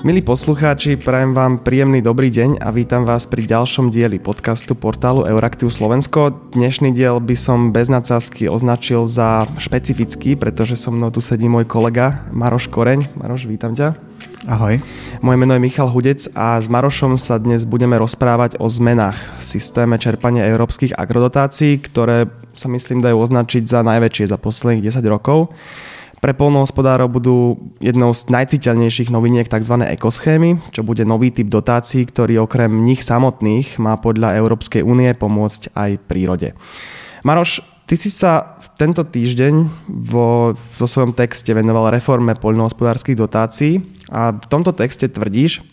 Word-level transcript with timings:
Milí 0.00 0.24
poslucháči, 0.24 0.96
prajem 0.96 1.36
vám 1.36 1.60
príjemný 1.60 2.00
dobrý 2.00 2.32
deň 2.32 2.64
a 2.64 2.72
vítam 2.72 3.04
vás 3.04 3.28
pri 3.28 3.44
ďalšom 3.44 3.92
dieli 3.92 4.16
podcastu 4.16 4.72
portálu 4.72 5.28
Euraktiv 5.28 5.68
Slovensko. 5.68 6.32
Dnešný 6.56 6.96
diel 6.96 7.20
by 7.20 7.36
som 7.36 7.68
bez 7.68 7.92
nadsázky 7.92 8.48
označil 8.48 9.04
za 9.04 9.44
špecifický, 9.60 10.40
pretože 10.40 10.80
so 10.80 10.88
mnou 10.88 11.12
tu 11.12 11.20
sedí 11.20 11.52
môj 11.52 11.68
kolega 11.68 12.24
Maroš 12.32 12.72
Koreň. 12.72 13.12
Maroš, 13.12 13.44
vítam 13.44 13.76
ťa. 13.76 13.92
Ahoj. 14.48 14.80
Moje 15.20 15.36
meno 15.36 15.52
je 15.52 15.68
Michal 15.68 15.92
Hudec 15.92 16.32
a 16.32 16.56
s 16.56 16.72
Marošom 16.72 17.20
sa 17.20 17.36
dnes 17.36 17.68
budeme 17.68 18.00
rozprávať 18.00 18.56
o 18.56 18.72
zmenách 18.72 19.20
v 19.36 19.42
systéme 19.44 20.00
čerpania 20.00 20.48
európskych 20.48 20.96
agrodotácií, 20.96 21.76
ktoré 21.76 22.24
sa 22.56 22.72
myslím 22.72 23.04
dajú 23.04 23.20
označiť 23.20 23.68
za 23.68 23.84
najväčšie 23.84 24.32
za 24.32 24.40
posledných 24.40 24.88
10 24.96 25.04
rokov. 25.12 25.52
Pre 26.20 26.36
polnohospodárov 26.36 27.08
budú 27.08 27.36
jednou 27.80 28.12
z 28.12 28.28
najciteľnejších 28.28 29.08
noviniek 29.08 29.48
tzv. 29.48 29.72
ekoschémy, 29.88 30.68
čo 30.68 30.84
bude 30.84 31.08
nový 31.08 31.32
typ 31.32 31.48
dotácií, 31.48 32.04
ktorý 32.04 32.44
okrem 32.44 32.84
nich 32.84 33.00
samotných 33.00 33.80
má 33.80 33.96
podľa 33.96 34.36
Európskej 34.36 34.84
únie 34.84 35.16
pomôcť 35.16 35.72
aj 35.72 35.90
prírode. 36.04 36.52
Maroš, 37.24 37.64
ty 37.88 37.96
si 37.96 38.12
sa 38.12 38.60
tento 38.76 39.00
týždeň 39.00 39.64
vo, 39.88 40.52
vo 40.52 40.86
svojom 40.88 41.16
texte 41.16 41.56
venoval 41.56 41.88
reforme 41.88 42.36
poľnohospodárskych 42.36 43.16
dotácií 43.16 43.80
a 44.12 44.36
v 44.36 44.46
tomto 44.48 44.76
texte 44.76 45.08
tvrdíš, 45.08 45.64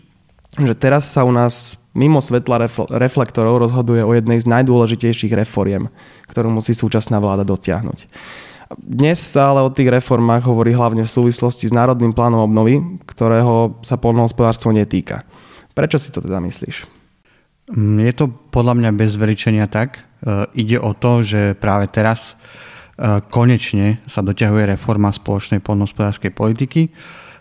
že 0.56 0.74
teraz 0.80 1.12
sa 1.12 1.28
u 1.28 1.32
nás 1.36 1.76
mimo 1.92 2.24
svetla 2.24 2.72
reflektorov 2.88 3.68
rozhoduje 3.68 4.00
o 4.00 4.16
jednej 4.16 4.40
z 4.40 4.48
najdôležitejších 4.48 5.36
reforiem, 5.36 5.92
ktorú 6.32 6.48
musí 6.56 6.72
súčasná 6.72 7.20
vláda 7.20 7.44
dotiahnuť. 7.44 8.08
Dnes 8.76 9.24
sa 9.24 9.56
ale 9.56 9.64
o 9.64 9.72
tých 9.72 9.88
reformách 9.88 10.44
hovorí 10.44 10.76
hlavne 10.76 11.08
v 11.08 11.14
súvislosti 11.16 11.72
s 11.72 11.76
Národným 11.76 12.12
plánom 12.12 12.44
obnovy, 12.44 12.84
ktorého 13.08 13.80
sa 13.80 13.96
poľnohospodárstvo 13.96 14.76
netýka. 14.76 15.24
Prečo 15.72 15.96
si 15.96 16.12
to 16.12 16.20
teda 16.20 16.44
myslíš? 16.44 16.84
Mm, 17.72 18.04
je 18.12 18.14
to 18.16 18.26
podľa 18.28 18.76
mňa 18.76 18.92
bez 18.92 19.16
veričenia 19.16 19.72
tak. 19.72 20.04
E, 20.20 20.52
ide 20.60 20.84
o 20.84 20.92
to, 20.92 21.24
že 21.24 21.56
práve 21.56 21.88
teraz 21.88 22.36
e, 23.00 23.24
konečne 23.32 24.04
sa 24.04 24.20
doťahuje 24.20 24.76
reforma 24.76 25.16
spoločnej 25.16 25.64
poľnohospodárskej 25.64 26.36
politiky, 26.36 26.92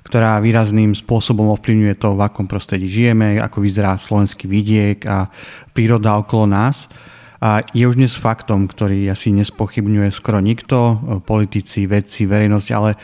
ktorá 0.07 0.39
výrazným 0.39 0.95
spôsobom 0.95 1.51
ovplyvňuje 1.59 1.95
to, 1.99 2.15
v 2.15 2.23
akom 2.23 2.47
prostredí 2.47 2.87
žijeme, 2.87 3.43
ako 3.43 3.67
vyzerá 3.67 3.99
slovenský 3.99 4.47
vidiek 4.47 5.03
a 5.11 5.27
príroda 5.75 6.15
okolo 6.23 6.47
nás 6.47 6.87
a 7.41 7.61
je 7.77 7.85
už 7.85 8.01
dnes 8.01 8.13
faktom, 8.17 8.65
ktorý 8.65 9.13
asi 9.13 9.29
nespochybňuje 9.37 10.09
skoro 10.09 10.41
nikto, 10.41 10.97
politici, 11.29 11.85
vedci, 11.85 12.25
verejnosť, 12.25 12.69
ale 12.73 12.97
e, 12.97 12.99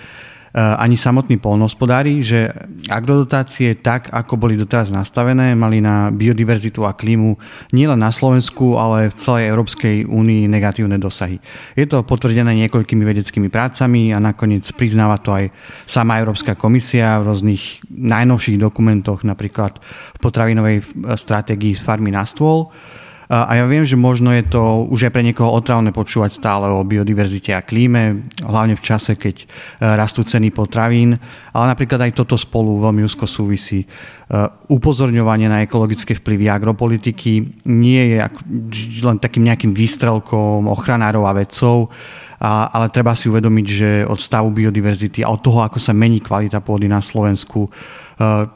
ani 0.56 0.96
samotní 0.96 1.36
polnohospodári, 1.36 2.24
že 2.24 2.48
agrodotácie 2.88 3.76
tak, 3.84 4.08
ako 4.08 4.40
boli 4.40 4.56
doteraz 4.56 4.88
nastavené, 4.88 5.52
mali 5.52 5.84
na 5.84 6.08
biodiverzitu 6.08 6.80
a 6.88 6.96
klímu 6.96 7.36
nielen 7.76 8.00
na 8.00 8.08
Slovensku, 8.08 8.80
ale 8.80 9.12
v 9.12 9.18
celej 9.20 9.52
Európskej 9.52 10.08
únii 10.08 10.48
negatívne 10.48 10.96
dosahy. 10.96 11.36
Je 11.76 11.84
to 11.84 12.00
potvrdené 12.00 12.56
niekoľkými 12.64 13.04
vedeckými 13.04 13.52
prácami 13.52 14.16
a 14.16 14.18
nakoniec 14.18 14.64
priznáva 14.72 15.20
to 15.20 15.36
aj 15.36 15.52
sama 15.84 16.16
Európska 16.24 16.56
komisia 16.56 17.20
v 17.20 17.28
rôznych 17.28 17.84
najnovších 17.92 18.56
dokumentoch, 18.56 19.28
napríklad 19.28 19.76
v 20.16 20.18
potravinovej 20.24 20.80
stratégii 21.20 21.76
z 21.76 21.84
farmy 21.84 22.08
na 22.08 22.24
stôl, 22.24 22.72
a 23.32 23.56
ja 23.56 23.64
viem, 23.64 23.80
že 23.80 23.96
možno 23.96 24.28
je 24.28 24.44
to 24.44 24.84
už 24.92 25.08
aj 25.08 25.12
pre 25.16 25.24
niekoho 25.24 25.48
otrávne 25.48 25.88
počúvať 25.88 26.36
stále 26.36 26.68
o 26.68 26.84
biodiverzite 26.84 27.56
a 27.56 27.64
klíme, 27.64 28.28
hlavne 28.44 28.76
v 28.76 28.84
čase, 28.84 29.16
keď 29.16 29.36
e, 29.40 29.46
rastú 29.96 30.20
ceny 30.20 30.52
potravín, 30.52 31.16
ale 31.56 31.64
napríklad 31.72 32.04
aj 32.04 32.12
toto 32.12 32.36
spolu 32.36 32.76
veľmi 32.84 33.00
úzko 33.00 33.24
súvisí. 33.24 33.80
E, 33.82 33.86
upozorňovanie 34.68 35.48
na 35.48 35.64
ekologické 35.64 36.12
vplyvy 36.12 36.52
agropolitiky 36.52 37.64
nie 37.72 38.02
je 38.12 38.20
len 39.00 39.16
takým 39.16 39.48
nejakým 39.48 39.72
výstrelkom 39.72 40.68
ochranárov 40.68 41.24
a 41.24 41.32
vedcov, 41.32 41.88
ale 42.42 42.90
treba 42.90 43.14
si 43.14 43.30
uvedomiť, 43.30 43.66
že 43.70 43.90
od 44.02 44.18
stavu 44.18 44.50
biodiverzity 44.50 45.22
a 45.22 45.30
od 45.30 45.40
toho, 45.40 45.62
ako 45.62 45.78
sa 45.78 45.94
mení 45.94 46.18
kvalita 46.18 46.58
pôdy 46.58 46.90
na 46.90 46.98
Slovensku, 46.98 47.70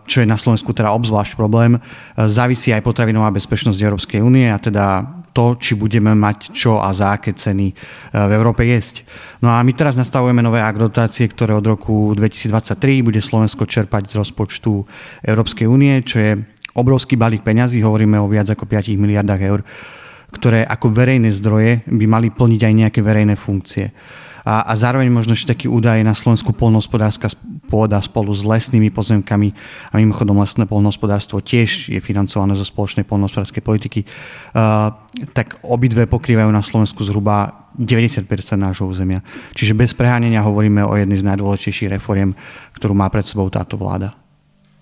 čo 0.07 0.23
je 0.23 0.29
na 0.29 0.39
Slovensku 0.39 0.73
teda 0.73 0.93
obzvlášť 0.95 1.35
problém, 1.35 1.77
e, 1.77 1.81
závisí 2.27 2.71
aj 2.71 2.85
potravinová 2.85 3.33
bezpečnosť 3.35 3.79
Európskej 3.79 4.21
únie 4.23 4.49
a 4.49 4.59
teda 4.61 5.05
to, 5.37 5.61
či 5.61 5.77
budeme 5.77 6.17
mať 6.17 6.57
čo 6.57 6.81
a 6.81 6.89
za 6.97 7.13
aké 7.13 7.37
ceny 7.37 7.71
e, 7.71 7.75
v 8.13 8.33
Európe 8.33 8.65
jesť. 8.65 9.05
No 9.45 9.53
a 9.53 9.61
my 9.61 9.73
teraz 9.77 9.99
nastavujeme 9.99 10.41
nové 10.41 10.65
agrodotácie, 10.65 11.29
ktoré 11.29 11.53
od 11.53 11.67
roku 11.67 12.17
2023 12.17 13.05
bude 13.05 13.21
Slovensko 13.21 13.69
čerpať 13.69 14.13
z 14.13 14.19
rozpočtu 14.21 14.73
Európskej 15.27 15.69
únie, 15.69 16.01
čo 16.07 16.17
je 16.23 16.33
obrovský 16.77 17.17
balík 17.17 17.45
peňazí, 17.45 17.81
hovoríme 17.81 18.21
o 18.21 18.29
viac 18.29 18.53
ako 18.53 18.69
5 18.69 18.97
miliardách 18.97 19.43
eur 19.45 19.63
ktoré 20.27 20.67
ako 20.67 20.93
verejné 20.93 21.31
zdroje 21.33 21.87
by 21.87 22.05
mali 22.05 22.29
plniť 22.29 22.61
aj 22.61 22.75
nejaké 22.75 23.01
verejné 23.01 23.39
funkcie. 23.39 23.95
A, 24.47 24.63
a 24.71 24.73
zároveň 24.79 25.11
možno 25.11 25.35
ešte 25.35 25.57
taký 25.59 25.67
údaj 25.67 26.07
na 26.07 26.15
Slovensku 26.15 26.55
polnohospodárska 26.55 27.35
pôda 27.67 27.99
spolu 27.99 28.31
s 28.31 28.47
lesnými 28.47 28.95
pozemkami 28.95 29.51
a 29.91 29.99
mimochodom 29.99 30.39
lesné 30.39 30.65
polnohospodárstvo 30.65 31.43
tiež 31.43 31.91
je 31.91 32.01
financované 32.01 32.55
zo 32.55 32.63
spoločnej 32.63 33.03
polnohospodárskej 33.03 33.63
politiky, 33.67 34.01
tak 35.35 35.59
obidve 35.67 36.07
pokrývajú 36.07 36.51
na 36.55 36.63
Slovensku 36.63 37.03
zhruba 37.03 37.67
90% 37.77 38.25
nášho 38.57 38.89
územia. 38.89 39.21
Čiže 39.53 39.77
bez 39.77 39.93
prehánenia 39.93 40.41
hovoríme 40.41 40.81
o 40.87 40.97
jednej 40.97 41.21
z 41.21 41.29
najdôležitejších 41.29 41.93
reforiem, 41.99 42.33
ktorú 42.73 42.97
má 42.97 43.11
pred 43.13 43.27
sebou 43.27 43.51
táto 43.53 43.77
vláda. 43.77 44.17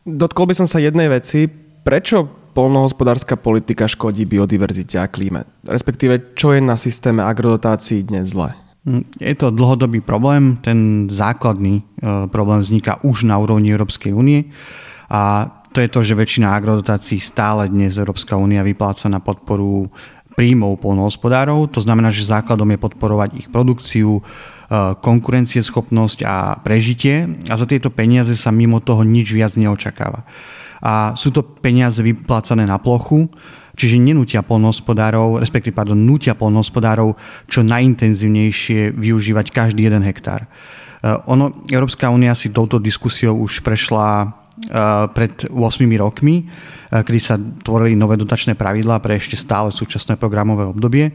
Dotkol 0.04 0.52
by 0.52 0.54
som 0.54 0.68
sa 0.68 0.78
jednej 0.78 1.08
veci. 1.08 1.48
Prečo 1.84 2.28
polnohospodárska 2.54 3.34
politika 3.34 3.90
škodí 3.90 4.28
biodiverzite 4.28 5.00
a 5.00 5.10
klíme? 5.10 5.42
Respektíve, 5.66 6.36
čo 6.38 6.54
je 6.54 6.62
na 6.62 6.78
systéme 6.78 7.26
agrodotácií 7.26 8.06
dnes 8.06 8.30
zle? 8.30 8.54
Hm, 8.84 9.04
je 9.16 9.34
to 9.34 9.48
dlhodobý 9.48 10.04
problém. 10.04 10.60
Ten 10.60 11.08
základný 11.08 11.80
e, 11.80 11.82
problém 12.28 12.60
vzniká 12.60 13.00
už 13.00 13.24
na 13.24 13.40
úrovni 13.40 13.72
Európskej 13.72 14.12
únie 14.12 14.52
a 15.08 15.48
to 15.74 15.82
je 15.82 15.90
to, 15.90 16.06
že 16.06 16.14
väčšina 16.14 16.54
agrodotácií 16.54 17.18
stále 17.18 17.66
dnes 17.66 17.98
Európska 17.98 18.38
únia 18.38 18.62
vypláca 18.62 19.10
na 19.10 19.18
podporu 19.18 19.90
príjmov 20.38 20.78
polnohospodárov. 20.78 21.66
To 21.74 21.80
znamená, 21.82 22.14
že 22.14 22.30
základom 22.30 22.70
je 22.70 22.78
podporovať 22.78 23.30
ich 23.40 23.48
produkciu, 23.48 24.20
e, 24.20 24.22
konkurencieschopnosť 25.00 26.18
a 26.28 26.60
prežitie 26.60 27.40
a 27.48 27.54
za 27.56 27.64
tieto 27.64 27.88
peniaze 27.88 28.36
sa 28.36 28.52
mimo 28.52 28.84
toho 28.84 29.00
nič 29.00 29.32
viac 29.32 29.56
neočakáva 29.56 30.28
a 30.84 31.16
sú 31.16 31.32
to 31.32 31.40
peniaze 31.40 32.04
vyplácané 32.04 32.68
na 32.68 32.76
plochu, 32.76 33.32
čiže 33.74 34.00
nenútia 34.00 34.40
polnohospodárov, 34.40 35.42
respektíve 35.42 35.74
pardon, 35.74 35.98
nútia 35.98 36.38
polnohospodárov 36.38 37.14
čo 37.50 37.60
najintenzívnejšie 37.66 38.94
využívať 38.94 39.46
každý 39.50 39.90
jeden 39.90 40.06
hektár. 40.06 40.46
E, 40.46 40.48
ono, 41.28 41.62
Európska 41.68 42.08
únia 42.08 42.32
si 42.38 42.54
touto 42.54 42.78
diskusiou 42.78 43.36
už 43.42 43.60
prešla 43.60 44.24
e, 44.24 44.26
pred 45.12 45.50
8 45.50 45.58
rokmi, 46.00 46.42
e, 46.42 46.44
kedy 46.90 47.20
sa 47.20 47.36
tvorili 47.36 47.98
nové 47.98 48.14
dotačné 48.16 48.54
pravidlá 48.54 49.02
pre 49.02 49.18
ešte 49.18 49.36
stále 49.36 49.68
súčasné 49.74 50.16
programové 50.16 50.64
obdobie 50.64 51.12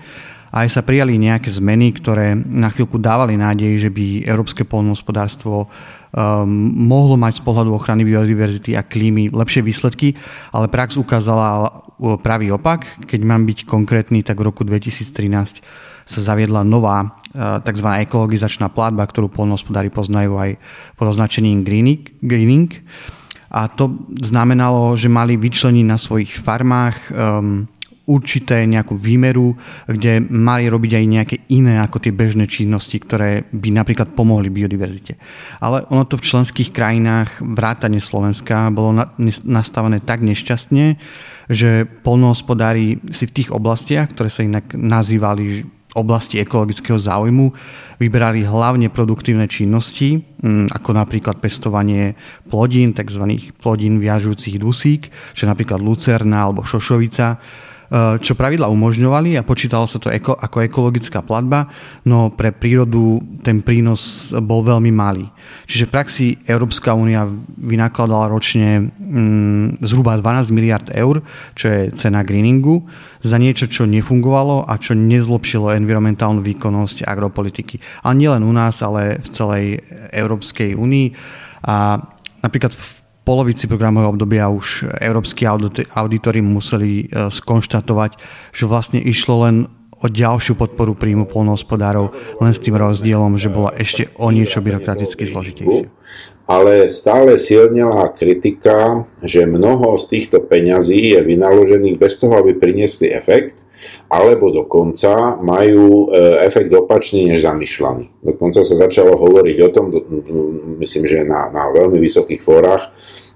a 0.50 0.66
aj 0.66 0.70
sa 0.70 0.82
prijali 0.82 1.22
nejaké 1.22 1.50
zmeny, 1.54 1.94
ktoré 1.94 2.34
na 2.34 2.74
chvíľku 2.74 2.98
dávali 2.98 3.38
nádej, 3.38 3.86
že 3.86 3.90
by 3.94 4.26
európske 4.26 4.66
polnohospodárstvo 4.66 5.70
um, 6.14 6.50
mohlo 6.74 7.16
mať 7.18 7.40
z 7.40 7.46
pohľadu 7.46 7.72
ochrany 7.74 8.06
biodiverzity 8.06 8.74
a 8.74 8.86
klímy 8.86 9.30
lepšie 9.34 9.62
výsledky, 9.62 10.18
ale 10.54 10.72
prax 10.72 10.98
ukázala 10.98 11.66
uh, 11.66 12.18
pravý 12.18 12.54
opak. 12.54 13.06
Keď 13.06 13.22
mám 13.26 13.46
byť 13.46 13.66
konkrétny, 13.66 14.26
tak 14.26 14.42
v 14.42 14.48
roku 14.50 14.66
2013 14.66 15.62
sa 16.10 16.20
zaviedla 16.26 16.66
nová 16.66 17.06
uh, 17.06 17.62
tzv. 17.62 17.88
ekologizačná 18.10 18.74
platba, 18.74 19.06
ktorú 19.06 19.30
polnohospodári 19.30 19.94
poznajú 19.94 20.38
aj 20.42 20.58
pod 20.98 21.14
označením 21.14 21.62
greening, 21.62 22.02
greening. 22.26 22.74
A 23.50 23.66
to 23.66 23.90
znamenalo, 24.22 24.94
že 24.94 25.10
mali 25.10 25.34
vyčleniť 25.34 25.86
na 25.86 25.98
svojich 25.98 26.38
farmách 26.38 26.98
um, 27.10 27.66
určité 28.10 28.66
nejakú 28.66 28.98
výmeru, 28.98 29.54
kde 29.86 30.26
mali 30.26 30.66
robiť 30.66 30.92
aj 30.98 31.06
nejaké 31.06 31.36
iné 31.54 31.78
ako 31.78 32.02
tie 32.02 32.10
bežné 32.10 32.50
činnosti, 32.50 32.98
ktoré 32.98 33.46
by 33.54 33.70
napríklad 33.70 34.18
pomohli 34.18 34.50
biodiverzite. 34.50 35.22
Ale 35.62 35.86
ono 35.94 36.10
to 36.10 36.18
v 36.18 36.26
členských 36.26 36.74
krajinách 36.74 37.46
vrátane 37.46 38.02
Slovenska 38.02 38.74
bolo 38.74 38.98
nastavené 39.46 40.02
tak 40.02 40.26
nešťastne, 40.26 40.98
že 41.50 41.86
polnohospodári 42.02 42.98
si 43.14 43.30
v 43.30 43.36
tých 43.38 43.50
oblastiach, 43.54 44.10
ktoré 44.10 44.34
sa 44.34 44.42
inak 44.42 44.74
nazývali 44.74 45.78
oblasti 45.98 46.38
ekologického 46.38 47.02
záujmu 47.02 47.50
vyberali 47.98 48.46
hlavne 48.46 48.94
produktívne 48.94 49.50
činnosti, 49.50 50.22
mm, 50.22 50.70
ako 50.70 50.90
napríklad 50.94 51.42
pestovanie 51.42 52.14
plodín, 52.46 52.94
tzv. 52.94 53.26
plodín 53.58 53.98
viažujúcich 53.98 54.62
dusík, 54.62 55.10
čo 55.34 55.50
napríklad 55.50 55.82
lucerna 55.82 56.46
alebo 56.46 56.62
šošovica, 56.62 57.42
čo 58.22 58.38
pravidla 58.38 58.70
umožňovali 58.70 59.34
a 59.34 59.46
počítalo 59.46 59.90
sa 59.90 59.98
to 59.98 60.14
eko, 60.14 60.38
ako 60.38 60.62
ekologická 60.62 61.26
platba, 61.26 61.66
no 62.06 62.30
pre 62.30 62.54
prírodu 62.54 63.18
ten 63.42 63.66
prínos 63.66 64.30
bol 64.46 64.62
veľmi 64.62 64.94
malý. 64.94 65.26
Čiže 65.66 65.90
v 65.90 65.94
praxi 65.94 66.28
Európska 66.46 66.94
únia 66.94 67.26
vynakladala 67.58 68.30
ročne 68.30 68.94
mm, 68.94 69.82
zhruba 69.82 70.22
12 70.22 70.54
miliard 70.54 70.86
eur, 70.94 71.26
čo 71.58 71.66
je 71.66 71.82
cena 71.98 72.22
greeningu, 72.22 72.86
za 73.26 73.42
niečo, 73.42 73.66
čo 73.66 73.90
nefungovalo 73.90 74.70
a 74.70 74.78
čo 74.78 74.94
nezlepšilo 74.94 75.74
environmentálnu 75.74 76.46
výkonnosť 76.46 77.10
agropolitiky. 77.10 77.82
A 78.06 78.14
nielen 78.14 78.46
u 78.46 78.54
nás, 78.54 78.86
ale 78.86 79.18
v 79.18 79.28
celej 79.34 79.66
Európskej 80.14 80.78
únii. 80.78 81.08
A 81.66 82.00
napríklad 82.46 82.72
v 82.72 82.99
polovici 83.30 83.70
programového 83.70 84.18
obdobia 84.18 84.50
už 84.50 84.90
európsky 84.98 85.46
auditori 85.46 86.42
museli 86.42 87.06
e, 87.06 87.30
skonštatovať, 87.30 88.18
že 88.50 88.66
vlastne 88.66 88.98
išlo 88.98 89.46
len 89.46 89.70
o 90.02 90.10
ďalšiu 90.10 90.58
podporu 90.58 90.98
príjmu 90.98 91.30
polnohospodárov, 91.30 92.10
len 92.42 92.52
s 92.56 92.64
tým 92.64 92.74
rozdielom, 92.74 93.38
že 93.38 93.54
bola 93.54 93.70
ešte 93.78 94.10
o 94.18 94.34
niečo 94.34 94.66
byrokraticky 94.66 95.30
zložitejšie. 95.30 95.94
Ale 96.50 96.90
stále 96.90 97.38
silnila 97.38 98.10
kritika, 98.10 99.06
že 99.22 99.46
mnoho 99.46 100.02
z 100.02 100.10
týchto 100.10 100.42
peňazí 100.42 101.14
je 101.14 101.22
vynaložených 101.22 102.02
bez 102.02 102.18
toho, 102.18 102.42
aby 102.42 102.58
priniesli 102.58 103.14
efekt, 103.14 103.54
alebo 104.10 104.50
dokonca 104.50 105.38
majú 105.38 106.10
e, 106.10 106.42
efekt 106.50 106.74
opačný 106.74 107.30
než 107.30 107.46
zamýšľaný. 107.46 108.26
Dokonca 108.26 108.66
sa 108.66 108.76
začalo 108.90 109.14
hovoriť 109.14 109.58
o 109.62 109.70
tom, 109.70 109.86
myslím, 110.82 111.06
že 111.06 111.22
na, 111.22 111.54
na 111.54 111.70
veľmi 111.70 112.02
vysokých 112.02 112.42
fórach, 112.42 112.90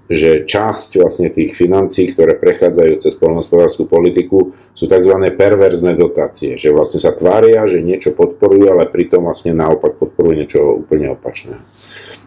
že 0.04 0.44
časť 0.44 1.00
vlastne 1.00 1.32
tých 1.32 1.56
financí, 1.56 2.12
ktoré 2.12 2.36
prechádzajú 2.36 2.92
cez 3.00 3.16
poľnohospodárskú 3.16 3.88
politiku, 3.88 4.52
sú 4.76 4.84
tzv. 4.84 5.14
perverzné 5.32 5.96
dotácie, 5.96 6.60
že 6.60 6.68
vlastne 6.68 7.00
sa 7.00 7.16
tvária, 7.16 7.64
že 7.64 7.80
niečo 7.80 8.12
podporujú, 8.12 8.68
ale 8.68 8.92
pritom 8.92 9.24
vlastne 9.24 9.56
naopak 9.56 9.96
podporujú 9.96 10.34
niečo 10.36 10.60
úplne 10.84 11.16
opačné. 11.16 11.56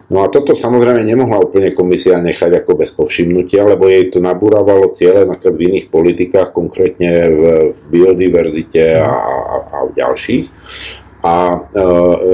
No 0.08 0.24
a 0.24 0.32
toto 0.32 0.56
samozrejme 0.56 1.04
nemohla 1.04 1.36
úplne 1.36 1.76
komisia 1.76 2.16
nechať 2.16 2.64
ako 2.64 2.80
bez 2.80 2.96
povšimnutia, 2.96 3.60
lebo 3.60 3.92
jej 3.92 4.08
to 4.08 4.24
nabúravalo 4.24 4.88
ciele 4.96 5.28
napríklad 5.28 5.54
v 5.54 5.64
iných 5.68 5.86
politikách, 5.92 6.56
konkrétne 6.56 7.12
v, 7.28 7.40
v 7.76 7.80
biodiverzite 7.92 9.04
a, 9.04 9.04
a, 9.04 9.56
a 9.68 9.78
v 9.84 9.90
ďalších. 10.00 10.44
A, 11.20 11.34
e, 11.76 11.84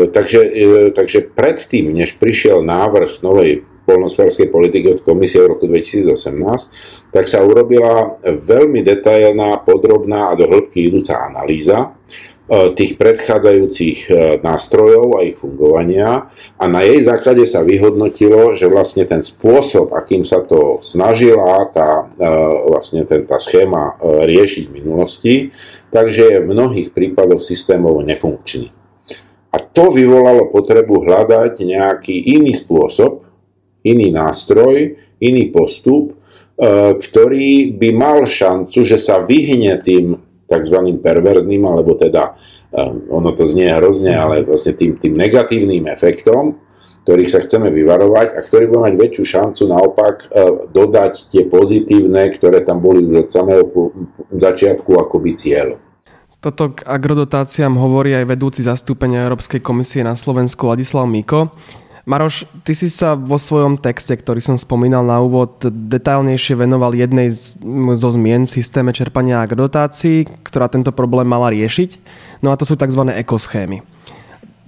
takže, 0.07 0.41
e, 0.55 0.67
takže 0.95 1.35
predtým, 1.35 1.91
než 1.91 2.15
prišiel 2.15 2.63
návrh 2.63 3.27
novej 3.27 3.67
polnospodárskej 3.85 4.49
politiky 4.49 4.99
od 4.99 5.01
komisie 5.05 5.45
v 5.45 5.57
roku 5.57 5.65
2018, 5.69 7.13
tak 7.13 7.25
sa 7.29 7.45
urobila 7.45 8.17
veľmi 8.25 8.81
detailná, 8.81 9.61
podrobná 9.63 10.33
a 10.33 10.37
do 10.37 10.49
hĺbky 10.49 10.89
idúca 10.89 11.21
analýza 11.21 11.77
e, 11.81 11.89
tých 12.73 12.97
predchádzajúcich 12.97 13.99
e, 14.09 14.13
nástrojov 14.41 15.21
a 15.21 15.29
ich 15.29 15.37
fungovania 15.37 16.33
a 16.57 16.65
na 16.65 16.81
jej 16.81 17.05
základe 17.05 17.45
sa 17.45 17.61
vyhodnotilo, 17.61 18.57
že 18.57 18.73
vlastne 18.73 19.05
ten 19.05 19.21
spôsob, 19.21 19.93
akým 19.93 20.25
sa 20.25 20.41
to 20.41 20.81
snažila 20.81 21.69
tá, 21.71 22.09
e, 22.17 22.29
vlastne 22.73 23.05
ten, 23.05 23.29
tá 23.29 23.37
schéma 23.37 24.01
riešiť 24.03 24.65
v 24.69 24.75
minulosti, 24.81 25.35
takže 25.93 26.35
je 26.35 26.39
v 26.43 26.51
mnohých 26.51 26.91
prípadoch 26.91 27.45
systémovo 27.45 28.01
nefunkčný. 28.01 28.73
A 29.55 29.63
to 29.63 29.95
vyvolalo 29.95 30.51
potrebu 30.51 31.07
hľadať 31.07 31.63
nejaký 31.63 32.35
iný 32.35 32.59
spôsob, 32.59 33.24
iný 33.85 34.09
nástroj, 34.11 34.97
iný 35.21 35.53
postup, 35.53 36.13
e, 36.13 36.15
ktorý 36.99 37.77
by 37.77 37.89
mal 37.93 38.19
šancu, 38.25 38.81
že 38.83 38.97
sa 38.97 39.23
vyhne 39.23 39.77
tým 39.85 40.17
tzv. 40.49 40.79
perverzným, 41.01 41.63
alebo 41.65 41.95
teda 41.95 42.33
e, 42.73 42.81
ono 43.13 43.31
to 43.37 43.45
znie 43.45 43.69
hrozne, 43.73 44.17
ale 44.17 44.45
vlastne 44.45 44.73
tým, 44.73 44.97
tým 44.97 45.15
negatívnym 45.15 45.85
efektom, 45.93 46.59
ktorých 47.05 47.31
sa 47.31 47.45
chceme 47.45 47.69
vyvarovať 47.69 48.33
a 48.33 48.41
ktorý 48.41 48.65
bude 48.73 48.81
mať 48.89 48.95
väčšiu 48.97 49.25
šancu 49.29 49.63
naopak 49.69 50.15
e, 50.25 50.27
dodať 50.73 51.29
tie 51.29 51.45
pozitívne, 51.45 52.33
ktoré 52.33 52.65
tam 52.65 52.81
boli 52.81 53.05
už 53.05 53.29
od 53.29 53.29
samého 53.29 53.65
začiatku 54.33 54.97
akoby 54.97 55.37
cieľ. 55.37 55.77
Toto 56.41 56.77
k 56.77 56.85
agrodotáciám 56.85 57.73
hovorí 57.81 58.13
aj 58.13 58.29
vedúci 58.29 58.61
zastúpenia 58.61 59.25
Európskej 59.25 59.65
komisie 59.65 60.05
na 60.05 60.13
Slovensku 60.13 60.69
Ladislav 60.69 61.09
Miko. 61.09 61.57
Maroš, 62.05 62.45
ty 62.69 62.77
si 62.77 62.93
sa 62.93 63.17
vo 63.17 63.41
svojom 63.41 63.81
texte, 63.81 64.13
ktorý 64.13 64.37
som 64.45 64.61
spomínal 64.61 65.09
na 65.09 65.25
úvod, 65.25 65.57
detailnejšie 65.65 66.53
venoval 66.53 66.93
jednej 66.93 67.33
z, 67.33 67.57
zo 67.97 68.11
zmien 68.13 68.45
v 68.45 68.61
systéme 68.61 68.93
čerpania 68.93 69.41
agrodotácií, 69.41 70.29
ktorá 70.45 70.69
tento 70.69 70.93
problém 70.93 71.25
mala 71.25 71.49
riešiť. 71.49 71.97
No 72.45 72.53
a 72.53 72.61
to 72.61 72.69
sú 72.69 72.77
tzv. 72.77 73.09
ekoschémy. 73.09 73.81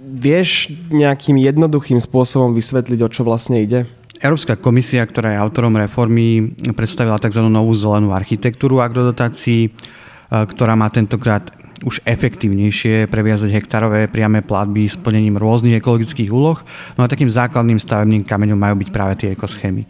Vieš 0.01 0.73
nejakým 0.89 1.37
jednoduchým 1.37 2.01
spôsobom 2.01 2.57
vysvetliť, 2.57 3.05
o 3.05 3.13
čo 3.13 3.21
vlastne 3.21 3.61
ide? 3.61 3.85
Európska 4.17 4.57
komisia, 4.57 5.05
ktorá 5.05 5.37
je 5.37 5.43
autorom 5.45 5.77
reformy, 5.77 6.57
predstavila 6.73 7.21
tzv. 7.21 7.45
novú 7.53 7.77
zelenú 7.77 8.17
architektúru 8.17 8.81
agrodotácií, 8.81 9.77
ktorá 10.33 10.73
má 10.73 10.89
tentokrát 10.89 11.53
už 11.85 12.01
efektívnejšie 12.09 13.11
previazať 13.13 13.53
hektárové 13.53 14.09
priame 14.09 14.41
platby 14.41 14.89
s 14.89 14.97
plnením 14.97 15.37
rôznych 15.37 15.77
ekologických 15.77 16.33
úloh. 16.33 16.57
No 16.97 17.05
a 17.05 17.11
takým 17.11 17.29
základným 17.29 17.77
stavebným 17.77 18.25
kameňom 18.25 18.57
majú 18.57 18.81
byť 18.81 18.89
práve 18.89 19.15
tie 19.21 19.29
ekoschémy. 19.37 19.85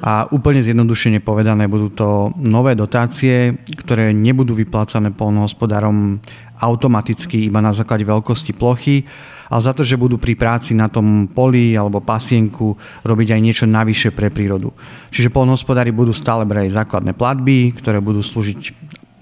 A 0.00 0.28
úplne 0.28 0.60
zjednodušene 0.60 1.24
povedané 1.24 1.68
budú 1.68 1.88
to 1.92 2.08
nové 2.36 2.76
dotácie, 2.76 3.56
ktoré 3.80 4.12
nebudú 4.12 4.52
vyplácané 4.52 5.12
polnohospodárom 5.12 6.20
automaticky 6.60 7.48
iba 7.48 7.64
na 7.64 7.72
základe 7.72 8.04
veľkosti 8.04 8.52
plochy, 8.56 9.04
ale 9.46 9.62
za 9.62 9.72
to, 9.72 9.86
že 9.86 10.00
budú 10.00 10.18
pri 10.18 10.34
práci 10.34 10.74
na 10.74 10.90
tom 10.90 11.30
poli 11.30 11.78
alebo 11.78 12.02
pasienku 12.02 12.74
robiť 13.06 13.28
aj 13.36 13.40
niečo 13.40 13.64
navyše 13.64 14.10
pre 14.10 14.28
prírodu. 14.28 14.74
Čiže 15.14 15.32
polnohospodári 15.32 15.94
budú 15.94 16.10
stále 16.10 16.42
brať 16.42 16.76
základné 16.76 17.14
platby, 17.14 17.72
ktoré 17.78 18.02
budú 18.02 18.20
slúžiť 18.20 18.58